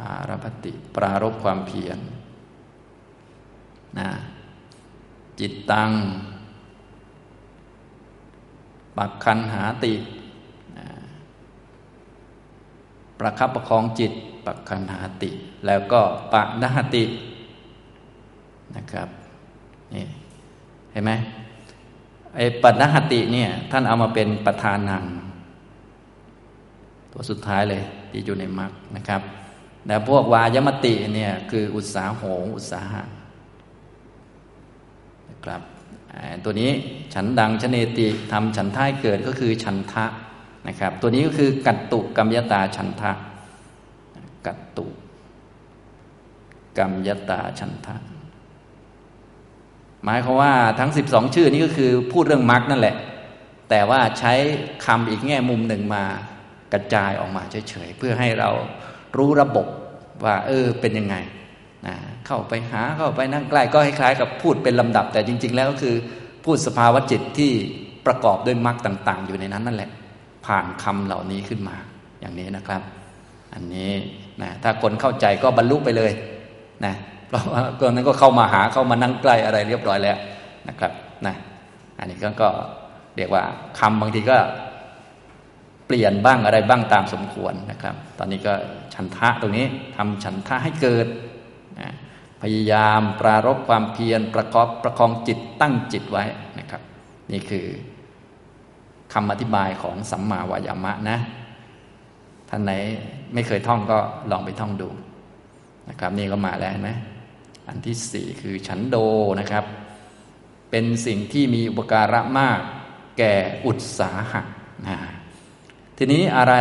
[0.00, 1.98] อารพติ ปรารบความเพียร
[3.98, 4.08] นะ
[5.40, 5.90] จิตตัง
[8.98, 9.94] ปักคันหาติ
[13.18, 14.12] ประคับประคองจิต
[14.46, 15.30] ปักคันหาติ
[15.66, 16.00] แล้วก็
[16.32, 17.04] ปะนหติ
[18.76, 19.08] นะครับ
[19.94, 20.04] นี่
[20.92, 21.12] เห็นไหม
[22.34, 25.04] ไอ้ปัณหติเนี่ยท่านเอามาเป็นประธานัง
[27.12, 29.22] ตัวสุดท้ายเลยที่อยู่ในมรรคนะครับ
[29.86, 33.02] แต่พวกวายมติเนี่ยคืออุตสาหงอุตสาหะ
[35.30, 35.62] นะครับ
[36.44, 36.70] ตัวนี้
[37.14, 40.04] ฉันดังชเนติทำฉันท้ายเกิดก็คือฉันทะ
[40.68, 43.12] นะครับ ตัวนี้ก็คือกัตตุกรรมยตาฉันทะ
[44.46, 44.86] กัตตุ
[46.78, 47.96] กรรมยตาฉันทะ
[50.04, 52.96] หมายความว่าทั้ง 12 ชื่อนี้ก็คือพูดเรื่องมรรคนั่นแหละ
[53.70, 54.34] แต่ว่าใช้
[54.86, 56.04] คำอีกแง่มุมหนึ่งมา
[56.72, 58.50] กระจายออกมาเฉยๆเพื่อให้เรา
[59.16, 59.66] รู้ระบบ
[60.24, 61.16] ว่า เออเป็นยังไง
[61.86, 61.96] นะ
[62.28, 65.96] เข้าไปหาเข้าไปนั่งใกล้ก็คล้ายๆกับพูดเป็นลำดับ แต่จริง ๆ แล้วก็คือ
[66.44, 67.52] พูดสภาวะจิตที่
[68.06, 69.90] ประกอบด้วยมรรคต่าง ๆ อยู่ในนั้นนั่นแหละ
[70.46, 71.76] ผ่านคำเหล่านี้ขึ้นมา
[72.20, 72.82] อย่างนี้นะครับ
[73.54, 73.92] อันนี้
[74.42, 76.12] นะถ้าคนเข้าใจก็บรรลุไปเลย
[76.84, 76.94] นะ
[77.26, 80.18] เพราะว่าคนนั้นก็เข้ามาหาเข้ามานั่งใกล้อะไรเรียบร้อยแล้ว
[80.68, 80.92] นะครับ
[81.26, 81.34] นะ
[81.98, 82.48] อันนี้ก็
[83.16, 83.42] เรียกว่า
[83.78, 84.38] คำบางทีก็
[85.86, 88.54] เปลี่ยนบ้างอะไรบ้างตามสมควรนะครับ ตอนนี้ก็
[88.94, 91.06] ฉันทะตรงนี้ทำฉันทะให้เกิด
[92.42, 96.24] พยายามปรารบความเพียรประกอบประคองจิตตั้งจิตไว้
[96.58, 96.82] นะครับ
[97.32, 97.66] นี่คือ
[99.12, 101.18] คำอธิบายของสัมมาวายามะนะ
[102.48, 102.72] ท่านไหน
[103.34, 103.98] ไม่เคยท่องก็
[104.30, 104.88] ลองไปท่องดู
[105.88, 106.96] นะครับ นี่ก็มาแล้วนะ
[107.68, 108.96] อันที่สี่คือฉันโด
[109.40, 109.64] นะครับ
[110.70, 112.60] เป็นสิ่งที่มีอุปการะมาก
[113.18, 113.34] แก่
[113.66, 114.42] อุตสาหะ
[114.86, 114.96] นะ
[115.98, 116.54] ทีนี้อะไร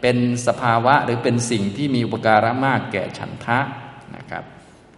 [0.00, 3.58] เป็นสภาวะหรือเป็นสิ่งที่มีอุปการะมากแก่ฉันทะ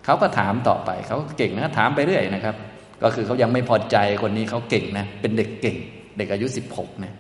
[0.07, 2.57] เขาก็ถามต่อไป เขาเก่งนะถามไปเรื่อยนะครับ
[3.03, 5.77] ก็คือเขายังไม่พอใจคนนี้เขาเก่งนะ เป็นเด็กเก่ง
[6.17, 7.15] เด็กอายุสิบหกเนี่ย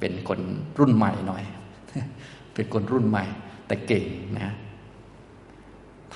[0.00, 0.40] เป็นคน
[0.78, 1.42] รุ่นใหม่หน่อย
[2.54, 3.24] เป็นคนรุ่นใหม่
[3.66, 4.04] แต่เก่ง
[4.38, 4.54] นะ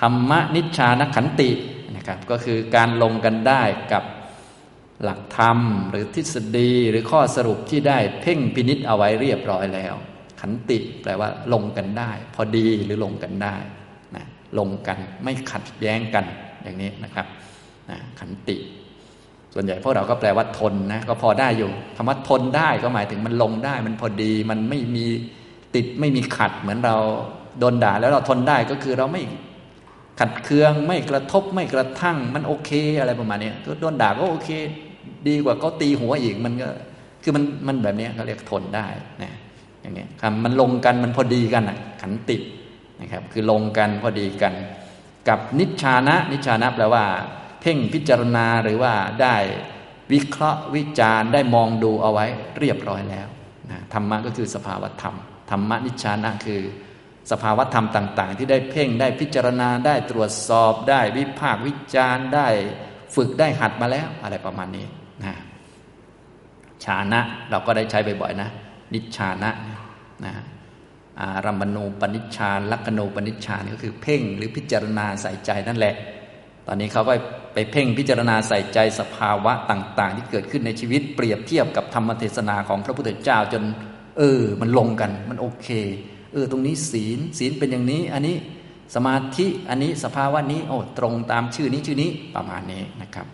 [0.01, 1.51] ธรรมนิชานขันติ
[1.97, 4.05] นะครับก็คือการลงกันได้กับ
[5.03, 5.59] หลักธรรม
[5.90, 9.94] หรือทฤษฎีหรือข้อสรุปที่ได้เพ่งพินิษเอาไว้เรียบร้อยแล้ว
[10.40, 13.57] ขันติแปลว่าลงกันได้ พอดีหรือลงกันได้
[14.58, 16.24] ลงกัน ไม่ขัดแย้งกัน
[16.62, 17.26] อย่างนี้นะครับ
[17.90, 18.56] นะขันติ
[19.54, 25.06] ส่วนใหญ่พวกเราก็แปลว่าทนนะก็พอได้อยู่คำว่าทนได้ก็หมายถึงมันลงได้ มันพอดีมันไม่มี
[25.74, 26.96] ติดไม่มีขัดเหมือนเรา
[27.61, 29.22] โดนด่าแล้วเราทนได้ก็คือเราไม่
[30.20, 34.50] ขัดเคืองไม่กระทบไม่กระทั่งมันโอเคอะไรประมาณนี้ก็โดนด่าก็โอเค
[35.28, 36.68] ดีกว่าเขาตีหัวอีกมันก็
[37.22, 38.87] คือมันมันแบบนี้เขาเรียกทนได้
[39.22, 39.32] นะ
[39.82, 42.37] อย่างนี้คำมันลงกันมันพอดีกันอะขันติ
[43.00, 44.54] นะครับคือลงกันพอดีกัน
[45.28, 47.04] กับนิชานะ นิชานะแปลว่า
[47.61, 49.37] เพ่งพิจารณาหรือว่าได้
[50.12, 52.26] วิเคราะห์วิจารณ์ได้มองดูเอาไว้
[52.58, 53.28] เรียบร้อยแล้ว
[53.70, 55.16] นะธรรมะก็คือสภาวธรรม
[55.50, 56.62] ธรรมะนิชานะคือ
[57.30, 62.48] สภาวธรรมต่าง ๆ ที่ได้เพ่งได้พิจารณาได้ตรวจสอบได้วิพากวิจารณ์ได้
[63.14, 64.87] ฝึกได้หัดมาแล้วอะไรประมาณนี้
[65.24, 65.34] นะ
[66.84, 68.48] ชานะเราก็ได้ใช้บ่อยๆนะ
[68.94, 69.50] นิชานะ
[70.24, 70.32] นะ
[71.46, 75.94] รัมมณูปนิชฌานลักขณูปนิชฌานก็คือเพ่งหรือพิจารณาใส่ใจนั่นแหละ
[76.66, 77.12] ตอนนี้เขาก็
[77.54, 83.62] ไปเพ่งพิจารณาใส่ใจสภาวะต่าง ๆ ที่เกิดขึ้นในชีวิตเปรียบเทียบกับธรรมเทศนาของพระพุทธเจ้าจน
[84.18, 85.68] เออ มันลงกัน มันโอเค
[86.33, 88.37] เออ ตรงนี้ศีลศีลเป็นอย่างนี้ อันนี้
[88.94, 93.26] สมาธิอันนี้สภาวะนี้โอ้ตรงตามชื่อนี้ชื่อนี้ประมาณนี้นะครับ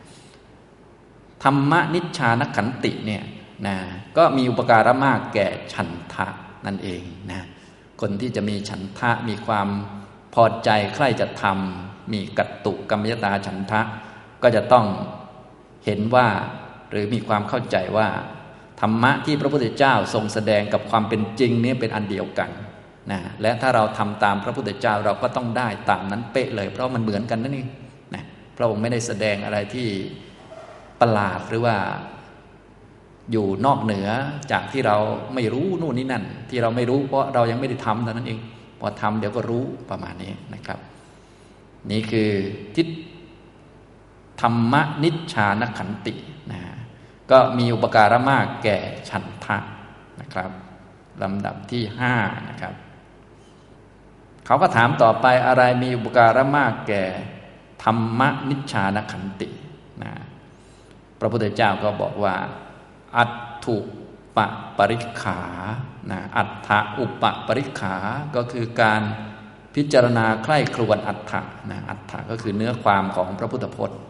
[1.42, 3.22] ธรรมนิชานขันติเนี่ย
[3.66, 3.76] นะ
[4.16, 6.26] ก็มีอุปการะมากแก่ฉันทะ
[6.66, 7.46] นั่นเองนะ
[8.00, 9.68] คนที่จะมีฉันทะมีความ
[10.34, 13.80] พอใจใคร่จะทำมีกัตตุกรรมยตาฉันทะ
[14.42, 14.86] ก็จะต้อง
[15.84, 16.26] เห็นว่า
[16.90, 18.08] หรือมีความเข้าใจว่า
[18.80, 22.50] ธรรมะที่พระพุทธเจ้าทรงแสดงกับความเป็นจริงนี้เป็นอันเดียวกัน
[23.12, 27.68] นะและถ้าเราทำตามพระพุทธเจ้าเราก็ต้องได้ตามนั้นเป๊ะเลย เพราะมันเหมือนกันนั่นเอง
[28.14, 28.24] นะ
[28.56, 29.88] พระองค์ไม่ได้แสดงอะไรที่
[31.00, 31.76] ประหลาดหรือว่า
[33.32, 34.08] อยู่นอกเหนือ
[34.52, 34.96] จากที่เรา
[35.34, 38.38] ไม่รู้นู่นนี่นั่น ที่เราไม่รู้เพราะเรายังไม่ได้ทำเท่านั้นเอง
[38.80, 40.78] พอทำเดี๋ยวก็รู้ประมาณนี้นะครับ
[41.90, 42.30] นี่คือ
[42.76, 42.86] ทิศ
[44.40, 46.14] ธรรมนิชานขันติ
[46.52, 46.60] นะ
[47.30, 48.78] ก็มีอุปการะมากแก่
[49.10, 49.58] ฉันทะ
[50.20, 50.50] นะครับ
[51.22, 52.14] ลำดับที่ห้า
[52.48, 52.74] นะครับ
[54.46, 57.04] เขาก็ถามต่อไปอะไรมีอุปการะมากแก่
[57.84, 59.48] ธรรมนิชานขันติ
[60.02, 60.12] นะ
[61.20, 62.34] พระพุทธเจ้าก็บอกว่า
[63.18, 63.32] อัต
[63.64, 63.76] ถุ
[64.36, 64.46] ปะ
[64.78, 65.40] ปริขา
[66.10, 67.94] นะอัตถะอุปปริขา
[68.34, 69.02] ก็คือการ
[69.74, 74.00] พิจารณาใคร่ครวญอัตถะนะอัตถะก็คือเนื้อความของพระพุทธพจน์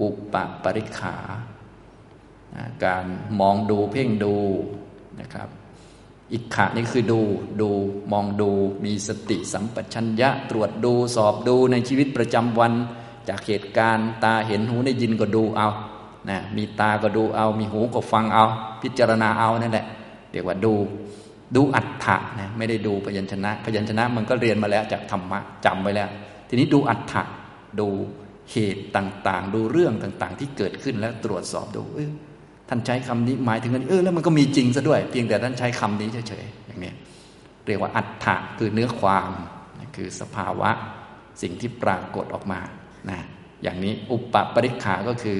[0.00, 1.16] อุปปริขา
[2.54, 3.04] นะการ
[3.40, 4.36] มองดูเพ่งดู
[5.20, 5.48] นะครับ
[6.32, 7.20] อิกขะนี่คือดู
[7.60, 7.70] ดู
[8.12, 8.50] มองดู
[8.84, 12.72] มีสติสัมปชัญญะ ตรวจดูสอบดูในชีวิตประจำวัน
[13.28, 15.68] จากเหตุการณ์ตาเห็นหูได้ยินก็ดูเอา
[16.30, 18.44] นะมีตาก็ดูเอา มีหูก็ฟังเอา
[18.82, 19.86] พิจารณาเอานั่นแหละ
[20.32, 20.74] เรียกว่าดู
[21.56, 26.08] ดูอัฏฐะนะไม่ได้ดูพยัญชนะ พยัญชนะมันก็เรียนมาแล้วจากธรรมะจำไว้แล้ว
[26.48, 27.22] ทีนี้ดูอัฏฐะ
[27.80, 27.88] ดู
[28.52, 32.10] เหตุต่าง ๆ ดูเรื่องต่าง ๆ ที่เกิดขึ้นแล้วตรวจสอบดูเออ
[32.68, 36.92] ท่านใช้คำนี้หมายถึงกันเออแล้วมันก็มีจริงซะด้วย เพียงแต่ท่านใช้คำนี้เฉยๆอย่างนี้
[37.66, 39.30] เรียกว่าอัฏฐะคือเนื้อความ
[39.96, 40.70] คือสภาวะ
[41.42, 42.60] สิ่งที่ปรากฏออกมา
[43.10, 43.18] นะ
[43.62, 45.38] อย่างนี้อุปปริขาก็คือ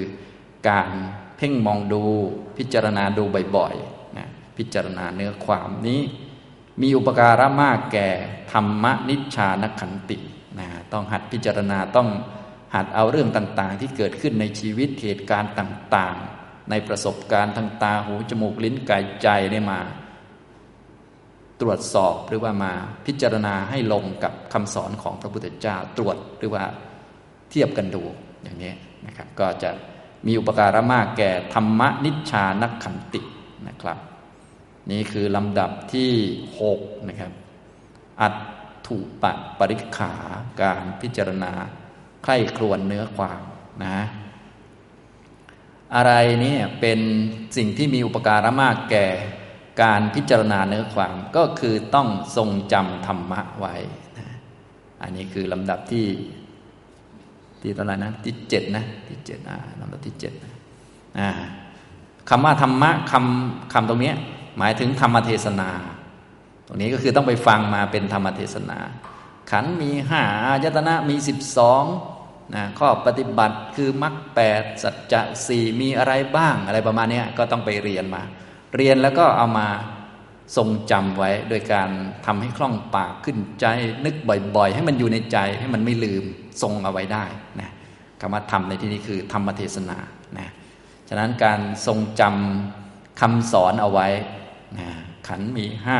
[0.67, 0.89] การ
[1.37, 2.03] เพ่งมองดู
[2.57, 3.23] พิจารณาดู
[3.55, 6.01] บ่อยๆนะพิจารณาเนื้อความนี้
[6.81, 8.09] มีอุปการะมากแก่
[8.51, 10.17] ธรรมนิชานขันติ
[10.59, 12.09] นะต้องหัดพิจารณาต้อง
[12.75, 19.79] หัดเอาเรื่องต่างๆ ที่เกิดขึ้นในชีวิตเหตุการณ์ต่างๆ ในประสบการณ์ทางตาหูจมูกลิ้นกายใจได้มา
[21.61, 22.73] ตรวจสอบหรือว่ามา
[23.05, 26.63] พิจารณาให้ลงกับคำสอนของพระพุทธเจ้าตรวจหรือว่า
[27.51, 28.03] เทียบกันดู
[28.43, 28.73] อย่างนี้
[29.05, 29.71] นะครับ ก็จะ
[30.25, 33.21] มีอุปการะมากแก่ธรรมนิชานักขันติ
[33.67, 33.97] นะครับ
[34.91, 36.11] นี่คือลำดับที่
[36.59, 37.31] หกนะครับ
[38.21, 38.35] อัต
[38.87, 40.13] ถุปะปริขา
[40.61, 41.51] การพิจารณา
[42.23, 43.41] ใคร่ครวญเนื้อความ
[43.83, 43.99] นะ
[45.95, 46.99] อะไรนี่เป็น
[47.57, 49.07] สิ่งที่มีอุปการะมากแก่
[49.81, 53.75] การพิจารณาเนื้อความก็คือต้องทรงจำธรรมะไว้
[55.01, 56.07] อันนี้คือลำดับที่
[57.61, 60.33] ที่ตอนไหนนะที่เจ็ดนะที่เจ็ดอ่าลำดับที่เจ็ด
[61.19, 61.29] อ่า
[62.29, 64.13] คำว่าธรรมะคำคำตรงนี้
[64.57, 65.69] หมายถึงธรรมเทศนา
[66.67, 68.79] ตรงนี้ก็คือต้องไปฟังมาเป็นธรรมเทศนา
[69.51, 71.83] ขันมีห้าอายตนะมีสิบสอง
[72.55, 78.23] นะข้อปฏิบัติคือมรรคแปดสัจจะสี่มีอะไรบ้างอะไรประมาณนี้ก็ต้องไปเรียนมา
[78.75, 79.67] เรียนแล้วก็เอามา
[80.57, 81.89] ทรงจำไว้โดยการ
[82.25, 83.65] ทำให้คล่องปากขึ้นใจ
[84.05, 84.15] นึก
[84.55, 86.23] บ่อยๆ ให้มันอยู่ในใจให้มันไม่ลืม
[86.61, 87.25] ทรงเอาไว้ได้
[87.61, 87.69] นะ
[88.21, 89.97] คำว่าธรรมในที่นี้คือธรรมเทศนา
[90.37, 90.49] นะ
[91.09, 94.07] ฉะนั้นการทรงจำคำสอนเอาไว้
[94.77, 94.87] นะ
[95.27, 95.99] ขันมีห้า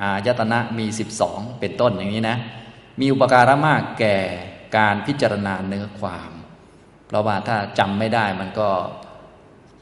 [0.00, 2.36] อายตนะมีสิบสองเป็นต้นอย่างนี้นะ
[3.00, 4.16] มีอุปการะมากแก่
[4.76, 6.30] การพิจารณาเนื้อความ
[7.06, 8.68] เพราะว่าถ้าจำไม่ได้มันก็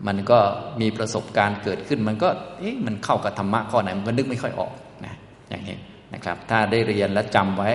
[0.07, 0.39] มันก็
[0.81, 2.29] มีประสบการณ์เกิดขึ้น มันก็
[2.59, 4.73] เอ๊ะมันเข้ากับธรรมะข้อไหนมันก็นึกไม่ค่อยออก
[5.05, 5.15] นะ
[5.49, 5.77] อย่างนี้
[6.15, 7.71] นะครับ ถ้าได้เรียนและจำไว้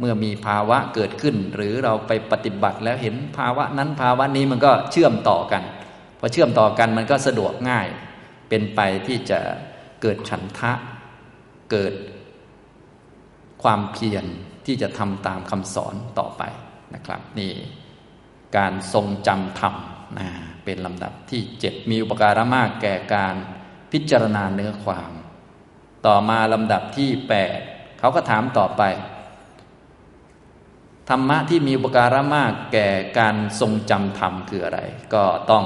[0.00, 5.62] เมื่อมีภาวะเกิดขึ้น หรือเราไปปฏิบัติแล้วเห็นภาวะนั้นภาวะนี้มันก็เชื่อมต่อกัน
[6.18, 7.86] พอเชื่อมต่อกันมันก็สะดวกง่าย
[8.48, 9.38] เป็นไปที่จะ
[10.02, 10.72] เกิดฉันทะ
[11.70, 11.94] เกิด
[13.62, 14.24] ความเพียร
[14.66, 16.42] ที่จะทำตามคำสอนต่อไป
[16.94, 17.52] นะครับ นี่
[18.56, 19.74] การทรงจำธรรม
[20.18, 20.28] นะ
[20.64, 23.34] เป็นลำดับที่เจ็ดมีอุปการะมากแก่การ
[23.92, 25.12] พิจารณาเนื้อความ
[26.06, 27.58] ต่อมาลำดับที่แปด
[27.98, 28.82] เขาก็ถามต่อไป
[31.08, 34.80] ธรรมะที่มีอุปการะมากแก่การทรงจำธรรมคืออะไร
[35.14, 35.64] ก็ต้อง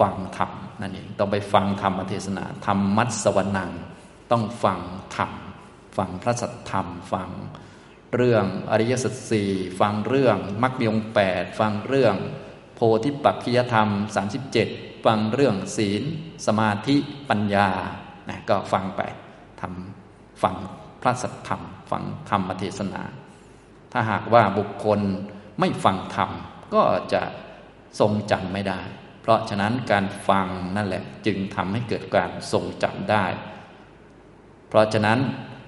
[0.00, 3.70] ฟังธรรมนั่นเองต้องไปฟังธรรมเทศนาธรรมมัตสวนัง
[4.30, 4.80] ต้องฟัง
[5.16, 5.30] ธรรม
[5.96, 7.30] ฟังพระสัทธรรมฟัง
[8.16, 12.16] เรื่องอริยสัจสี่ฟังเรื่องมรรคมีองแปดฟังเรื่อง
[13.04, 13.88] ธิปักขิยธรรม
[14.48, 16.02] 37 ฟังเรื่องศีล
[16.46, 16.96] สมาธิ
[17.28, 17.68] ปัญญา
[18.28, 19.00] นะก็ฟังไป
[19.60, 20.56] ทำฟัง
[21.02, 23.02] พระสัทธรรม ฟังธรรมเทศนา
[23.92, 25.00] ถ้าหากว่าบุคคล
[25.60, 26.30] ไม่ฟังธรรม
[26.74, 27.22] ก็จะ
[28.00, 28.80] ทรงจำไม่ได้
[29.22, 33.26] เพราะฉะนั้นการฟังนั่นแหละ จึงทำให้เกิดการทรงจำได้
[34.68, 35.18] เพราะฉะนั้น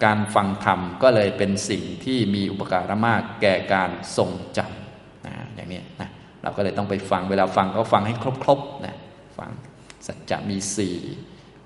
[0.05, 6.11] การฟังธรรมก็เลยเป็นสิ่งที่มีอุปการะมากแก่การทรงจำนะอย่างนี้นะ
[6.45, 8.97] เราก็เลยต้องไปฟังเวลาฟังก็ฟังให้ครบๆนะ
[9.39, 9.51] ฟัง
[10.07, 10.97] สัจจะมีสี่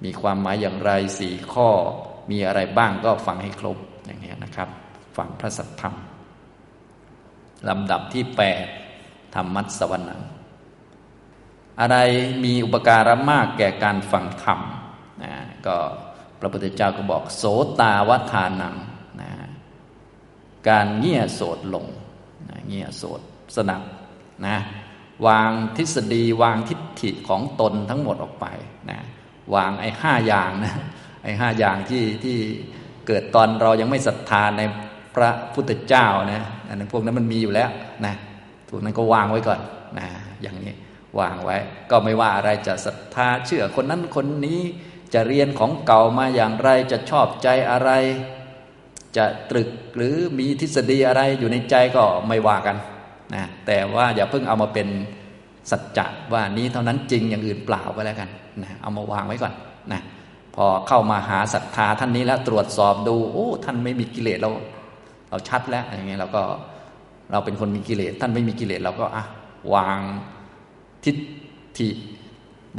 [0.05, 1.69] มีความหมายอย่างไรสี่ข้อ
[2.31, 4.69] มีอะไรบ้างก็ฟังให้ครบอย่างนี้นะครับ
[5.17, 5.95] ฟังพระสัทธรรม
[7.69, 8.65] ลำดับที่แปด
[9.35, 10.29] ธรรมัสวรรค์
[11.81, 11.97] อะไร
[12.45, 14.61] มีอุปการะมากแก่การฟังธรรม
[15.23, 15.33] นะ
[15.67, 15.77] ก็
[16.41, 17.45] พระพุทธเจ้าก็บอก โส
[17.81, 18.77] ตาวทานัง
[19.21, 19.31] นะ
[20.69, 21.87] การเงี่ยโสดลง
[22.49, 23.21] นะเงี่ยโสด
[23.57, 23.83] สนับ
[24.47, 24.59] นะ
[25.27, 28.47] วางทฤษฎีวางทิฏฐิของตนทั้งหมดออกไป
[28.91, 28.99] นะ
[29.55, 30.75] วางไอ้ห้าอย่างนะ
[31.23, 32.37] ไอ้ห้าอย่างที่ที่
[33.07, 34.63] เกิดตอนเรายังไม่ศรัทธาใน
[35.15, 37.71] พระพุทธเจ้านะอันนั้นพวกนั้นมันมีอยู่แล้ว
[38.07, 38.15] นะ
[38.69, 39.61] พวกนั้นก็วางไว้ก่อน
[39.99, 40.09] นะ
[40.43, 40.73] อย่างนี้
[41.21, 41.57] วางไว้
[41.91, 44.61] ก็ไม่ว่าอะไรจะศรัทธาเชื่อคนนั้นคนนี้
[45.15, 47.91] จะเรียนของเก่ามาอย่างไรจะชอบใจอะไร
[49.17, 52.77] จะตรึกหรือมีทฤษฎีอะไรอยู่ในใจก็ไม่ว่ากัน
[53.35, 54.89] นะแต่ว่าอย่าเพิ่งเอามาเป็น
[55.71, 58.29] สัจจะว่านี้เท่านั้นจริงอย่างอื่นเปล่าไปแล้วกัน
[58.63, 59.55] นะเอามาวางไว้ก่อน
[59.93, 60.01] นะ
[60.55, 64.51] พอเข้ามาหาศรัทธาท่านนี้แล้วตรวจสอบดู โอ้ ท่านไม่มีกิเลสเรา
[65.31, 66.43] เราชัดแล้วอย่างเงี้ยเราก็
[67.33, 69.25] เราเป็นคนมีกิเลสท่านไม่มีกิเลสเราก็อะ
[69.75, 70.01] วาง
[71.05, 71.17] ทิฏ
[71.79, 71.91] ฐิ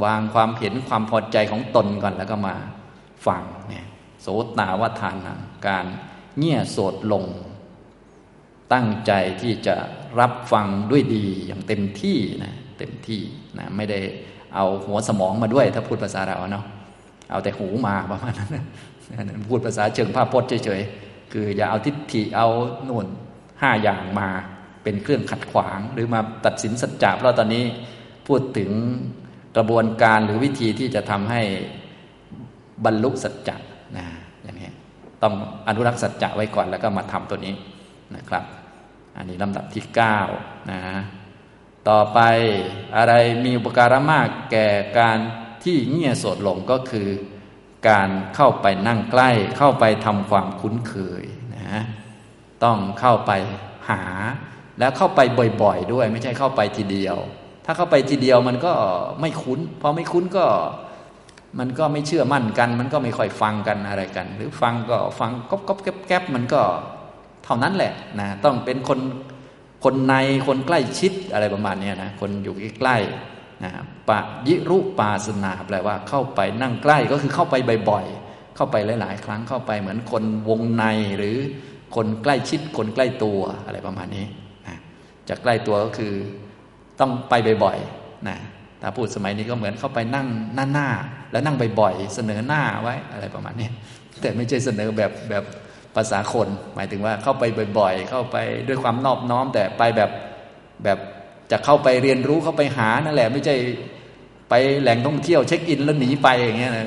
[0.04, 2.54] วางความเห็นความพอใจของตนก่อนแล้วก็มา
[3.26, 3.86] ฟังเนี่ย
[4.22, 4.26] โส
[4.58, 5.86] ตาวทานังการ
[6.38, 7.24] เงี่ยโสดลง
[8.72, 9.76] ตั้งใจที่จะ
[10.20, 13.20] รับฟังด้วยดีอย่างเต็มที่นะเต็มที่
[13.58, 14.00] นะไม่ได้
[14.54, 16.64] เอาหัวสมองมาด้วย ถ้าพูดภาษาเราเนาะ
[17.30, 18.50] เอาแต่หูมาประมาณนั้น
[19.50, 22.48] พูดภาษาเชิงภาพพจน์เฉยๆคืออย่าเอาทิฏฐิเอา
[22.84, 23.06] โน่น
[23.62, 24.28] ห้าอย่างมา
[24.82, 27.64] เป็นเครื่องขัดขวาง หรือมาตัดสินสัจจะเพราะตอนนี้
[28.26, 28.70] พูดถึง
[29.56, 31.42] กระบวนการหรือวิธีที่จะทำให้
[32.84, 33.56] บรรลุสัจจะ
[33.96, 34.06] นะ
[34.44, 34.70] อย่างนี้
[35.22, 35.34] ต้อง
[35.68, 37.54] อนุรักษ์สัจจะไว้ก่อนแล้วก็มาทำตัวนี้
[38.16, 38.44] นะครับ
[39.16, 39.84] อันนี้ลำดับที่
[40.28, 40.80] 9นะ
[41.88, 42.20] ต่อไป
[42.96, 43.12] อะไร
[43.44, 44.68] มีอุปการะมากแก่
[44.98, 45.18] การ
[45.64, 47.08] ที่เงี่ยโสดหลงก็คือ
[47.88, 51.24] การเข้าไปนั่งใกล้ เข้าไปทำความคุ้นเคย
[51.56, 51.82] นะ
[52.64, 53.32] ต้องเข้าไป
[53.90, 54.02] หา
[54.78, 55.20] แล้วเข้าไป
[55.62, 57.16] บ่อยๆ ด้วย ไม่ใช่เข้าไปทีเดียว
[57.64, 58.72] ถ้าเข้าไปทีเดียวมันก็
[59.20, 60.46] ไม่คุ้นพอไม่คุ้นก็
[61.58, 66.62] มันก็ไม่เชื่อมั่นกัน มันก็ไม่ค่อยฟังกันอะไรกัน หรือฟังก็ฟังก๊อบก๊อบแก๊บแก๊บมันก็
[67.52, 69.00] ท่านั้นแหละนะต้องเป็นคน
[69.84, 70.14] คนใน
[70.46, 73.70] คนใกล้ชิดอะไรประมาณนี้นะคนอยู่ใกล้ๆนะ
[74.08, 77.54] ปะยิรุปาสนาแปลว่าเข้าไปนั่งใกล้ก็คือเข้าไป
[77.90, 80.84] บ่อยๆเข้าไปหลาย ๆ ครั้งเข้าไปเหมือนคนวงใน
[81.18, 81.36] หรือ
[81.96, 84.26] คนใกล้ชิดคนใกล้ตัวอะไรประมาณนี้
[84.66, 84.76] นะ
[85.28, 86.14] จะใกล้ตัวก็คือ
[87.00, 87.34] ต้องไป
[87.64, 88.36] บ่อยๆนะ
[88.82, 90.88] ถ้าพูดสมัยนี้ก็เหมือนเข้าไปนั่งหน้าหน้า
[91.32, 93.68] แล้วนั่งบ่อยๆเสนอหน้าไว้อะไรประมาณนี้
[94.20, 95.44] แต่ไม่ใช่เสนอแบบแบบ
[95.96, 97.44] ภาษาคน หมายถึงว่าเข้าไป
[97.78, 98.36] บ่อย ๆ เข้าไป
[98.68, 100.10] ด้วยความนอบน้อม แต่ไปแบบ
[100.84, 100.98] แบบ
[101.50, 103.56] จะเข้าไปเรียนรู้เข้าไปหานั่นแหละ ไม่ใช่
[104.50, 106.86] ไปแหล่งท่องเที่ยวเช็คอินแล้วหนีไปอย่างเงี้ยนะ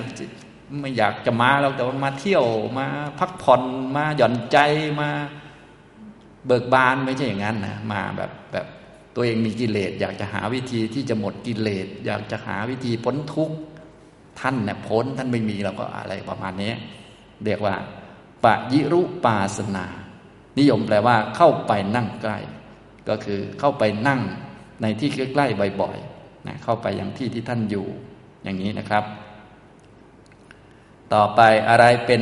[0.79, 2.45] ไม่อยากจะมาเราแต่ว่ามาเที่ยว
[2.77, 2.85] มา
[3.19, 3.61] พักผ่อน
[3.95, 4.57] มาหย่อนใจ
[5.01, 5.09] มา
[6.45, 8.65] เบิกบานไม่ใช่อย่างนั้นนะมาแบบแบบ
[9.15, 13.55] ตัวเองมีกิเลสอยากจะหาวิธีที่จะหมดกิเลสอยากจะหาวิธีพ้นทุกข์
[14.39, 16.71] ท่านเนี่ยพ้นท่านไม่มีเราก็อะไรประมาณนี้
[17.45, 17.75] เรียกว่า
[18.43, 19.85] ปะยิรุปาสนา
[20.59, 22.39] นิยมแปลว่าเข้าไปนั่งใกล้
[23.09, 24.21] ก็คือเข้าไปนั่ง
[24.81, 27.87] ในที่ใกล้ๆบ่อยๆนะเข้าไปอย่างที่ที่ท่านอยู่
[28.43, 29.03] อย่างนี้นะครับ
[31.13, 32.21] ต่อไปอะไรเป็น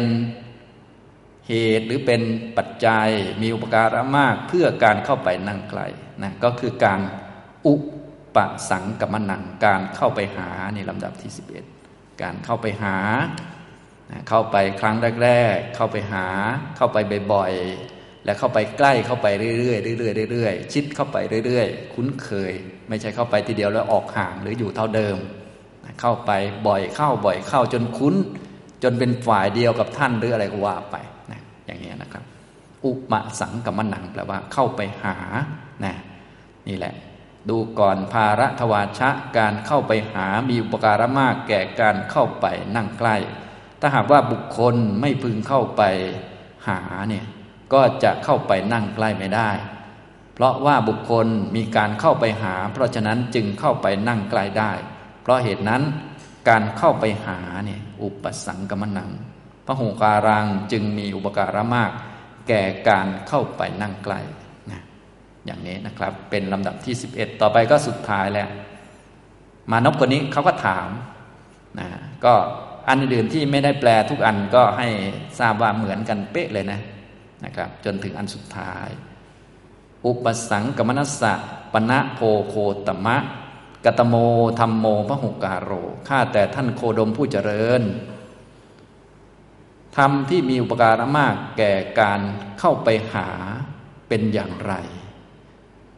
[1.48, 2.22] เหตุหรือเป็น
[2.58, 3.10] ปัจจัย
[3.42, 5.82] มีอุปการะมากเพื่อการเข้าไปนั่งไกล
[6.24, 7.02] นะก็คือการ
[7.68, 7.76] อุ
[8.36, 8.38] ป
[8.70, 11.32] สังกมนังการเข้าไปหาในลำดับที่
[11.76, 12.98] 11 การเข้าไปหา
[14.30, 16.28] เข้าไปครั้งแรกๆ เข้าไปหา
[16.78, 16.98] เข้าไป
[17.34, 19.28] บ่อยๆ และเข้าไปใกล้เข้าไป
[19.60, 22.54] เรื่อยๆเรื่อยๆเรื่อยๆ ชิดเข้าไปเรื่อยๆ คุ้นเคย
[22.90, 25.18] ไม่ใช่เข้าไปทีเดียวแล้วออกห่างหรืออยู่เท่าเดิม
[26.02, 26.32] เข้าไป
[26.68, 28.16] บ่อยเข้าบ่อยเข้าจนคุ้น
[28.84, 30.96] จนเป็นฝ่ายเดียวกับท่านหรืออะไรก็ว่าไป
[31.32, 32.24] นะอย่างนี้นะครับ
[32.86, 35.16] อุปสังกัมนังแปลว่าเข้าไปหา
[35.86, 35.96] นะ
[36.68, 36.94] นี่แหละ
[37.50, 42.46] ดูก่อนภาระทวาชะการเข้าไปหามีอุปการะมากแก่การเข้าไป
[42.76, 43.16] นั่งใกล้
[43.82, 45.82] ถ้าหากว่าบุคคลไม่พึงเข้าไป
[46.68, 46.80] หา
[47.10, 47.26] เนี่ย
[47.74, 49.50] ก็จะเข้าไปนั่งใกล้ไม่ได้
[50.34, 54.72] เพราะว่าบุคคลมีการเข้าไปหา เพราะฉะนั้นจึงเข้าไปนั่งใกล้ได้
[55.22, 55.82] เพราะเหตุนั้น
[56.50, 59.12] การเข้าไปหาเนี่ยอุปสังกมนัง
[59.66, 61.92] พระหงการังจึงมีอุปการะมาก
[62.48, 64.20] แก่การเข้าไปนั่งใกล้
[64.72, 64.82] นะ
[65.46, 68.50] อย่างนี้นะครับเป็นลำดับที่ 11 ต่อไปก็สุดท้ายแล้ว
[69.72, 70.90] มานพคนนี้เขาก็ถาม
[71.80, 71.88] นะ
[72.26, 72.34] ก็
[72.88, 74.88] อันอื่นที่ไม่ได้แปลทุกอันก็ให้
[75.40, 76.80] ทราบว่าเหมือนกันเป๊ะเลยนะ
[77.46, 78.90] นะครับ จนถึงอันสุดท้าย
[80.06, 81.34] อุปสังกมนัสสะ
[81.74, 82.56] ปณะโพโค
[82.88, 83.18] ตมะ
[83.86, 84.16] กตโม
[84.60, 85.72] ธรรมโมพระหุการโร
[86.08, 87.82] ข้าแต่ท่านโคดมผู้เจริญ
[89.98, 92.22] ธรรมที่มีอุปการะมากแก่การ
[92.60, 93.28] เข้าไปหา
[94.08, 94.74] เป็นอย่างไร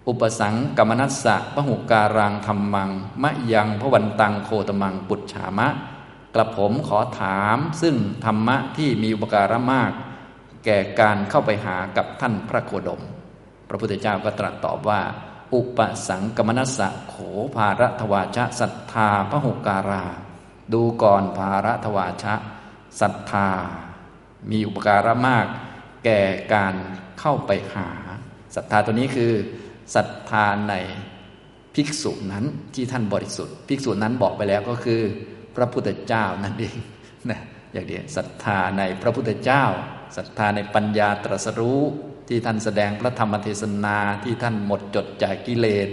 [0.08, 2.90] อุปสังกมนัสสะพระหุการังธรรมัง
[3.24, 5.68] มะยังพระวันตังโคตมังปุจฉามะ
[6.36, 9.92] กระผมขอถามซึ่งธรรมะที่มีอุปการะมาก
[10.66, 13.02] แก่การเข้าไปหากับท่านพระโคดม
[13.70, 15.02] พระพุทธเจ้าก็ตรัสตอบว่า
[15.54, 17.16] อุปสังกมนัสสะโข
[17.56, 20.06] ภารทวาชะศรัทธาพระหุการา
[20.74, 22.34] ดูก่อนภารทวาชะ
[23.02, 23.50] ศรัทธา
[24.52, 25.46] มีอุปการะมาก
[26.06, 26.22] แก่
[26.54, 26.76] การ
[27.20, 27.90] เข้าไปหา
[28.56, 29.34] ศรัทธาตัวนี้คือ
[29.96, 30.74] ศรัทธาใน
[31.76, 35.02] ภิกษุนั้นที่ท่านบริสุทธิ์ ภิกษุนั้นบอกไปแล้วก็คือ
[35.56, 36.78] พระพุทธเจ้านั่นเอง
[37.30, 37.40] นะ
[37.74, 39.64] อย่างเดียวศรัทธาในพระพุทธเจ้า
[40.18, 41.82] ศรัทธาในปัญญาตรัสรู้
[42.28, 45.88] ที่ท่านแสดงพระธรรมเทศนาที่ท่านหมดจดจากกิเลส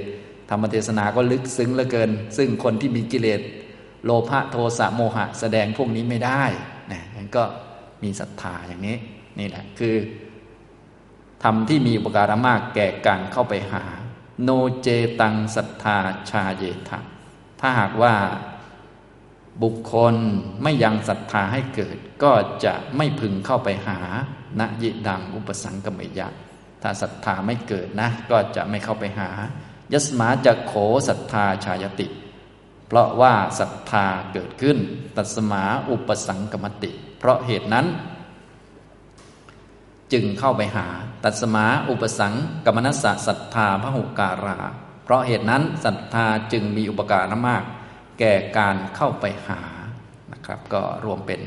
[0.51, 3.41] ธรรมเทศนาก็ลึกซึ้งเหลือเกิน ซึ่งคนที่มีกิเลส
[4.05, 6.43] โลภะโทสะโมหะ แสดงพวกนี้ไม่ได้
[6.93, 7.45] นะนั่นก็
[8.03, 8.97] มีศรัทธาอย่างนี้
[9.39, 9.97] นี่แหละคือ
[11.43, 13.85] ทำที่มีอุปการะมากแก่การเข้าไปหา
[14.43, 14.51] โน
[14.81, 14.89] เจ
[15.21, 15.99] ตังศรัทธา
[16.31, 16.99] ชาเยทะ
[17.61, 18.15] ถ้าหากว่า
[19.63, 20.15] บุคคล
[20.63, 22.33] ไม่ยังศรัทธาให้เกิด ก็
[22.65, 23.99] จะไม่พึงเข้าไปหา
[24.61, 26.29] ณยิดังอุปสังกมยะ
[26.83, 29.31] ถ้าศรัทธาไม่เกิดนะ ก็จะไม่เข้าไปหา
[29.93, 30.75] ยสมาจะโข
[31.09, 32.07] ศรัทธาชายติ
[32.87, 34.79] เพราะว่าศรัทธาเกิดขึ้น
[35.17, 37.87] ตัสมาอุปสังกมติ เพราะเหตุนั้น
[40.13, 40.87] จึงเข้าไปหา
[41.25, 42.35] ตัสมาอุปสัง
[42.67, 44.59] กมนัสสะศรัทธาพระหุการา
[45.05, 47.65] เพราะเหตุนั้นศรัทธาจึงมีอุปการะมาก
[48.21, 49.61] แก่การเข้าไปหา
[50.33, 51.41] นะครับ ก็รวมเป็น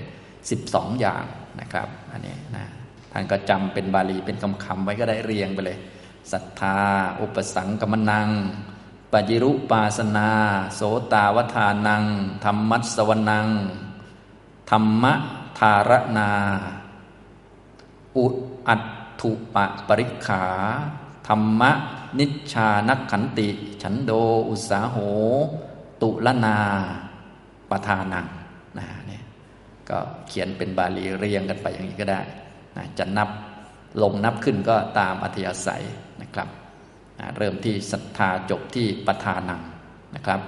[0.48, 1.26] 12 อย่าง
[1.60, 2.66] นะครับ อันนี้นะ
[3.12, 5.78] ท่านก็จำเป็นบาลีเป็นคำคำไว้ก็ได้เรียงไปเลย
[6.32, 6.80] ศรัทธา
[7.22, 8.30] อุปสังกมนัง
[9.12, 10.30] ปจิรุปาสนา
[10.76, 10.82] โส
[11.14, 12.04] ตาวทานัง
[12.44, 13.48] ธรรมัสวนัง
[14.70, 15.06] ธรรม
[15.60, 16.32] ธารนา
[18.18, 18.26] อุ
[18.68, 18.84] อัต
[19.22, 20.46] ถุปะปริขา
[21.28, 21.62] ธรรม
[22.20, 23.50] นิชานักขันติ
[23.82, 24.12] ฉันโด
[24.50, 24.98] อุสาโห
[26.04, 26.58] ตุลนา
[27.70, 28.28] ปทานัง
[28.78, 29.24] นะเนี่ย
[29.90, 29.98] ก็
[30.28, 32.22] เขียนเป็นบาลีเรียงกันไปอย่างนี้ก็ได้
[32.78, 33.30] นะจะนับ
[34.02, 35.84] ลงนับขึ้นก็ตามอัธยาศัย
[36.22, 36.48] นะครับ
[37.20, 39.62] นะเริ่มที่ศรัทธาจบที่ปทานัง
[40.16, 40.40] นะครับ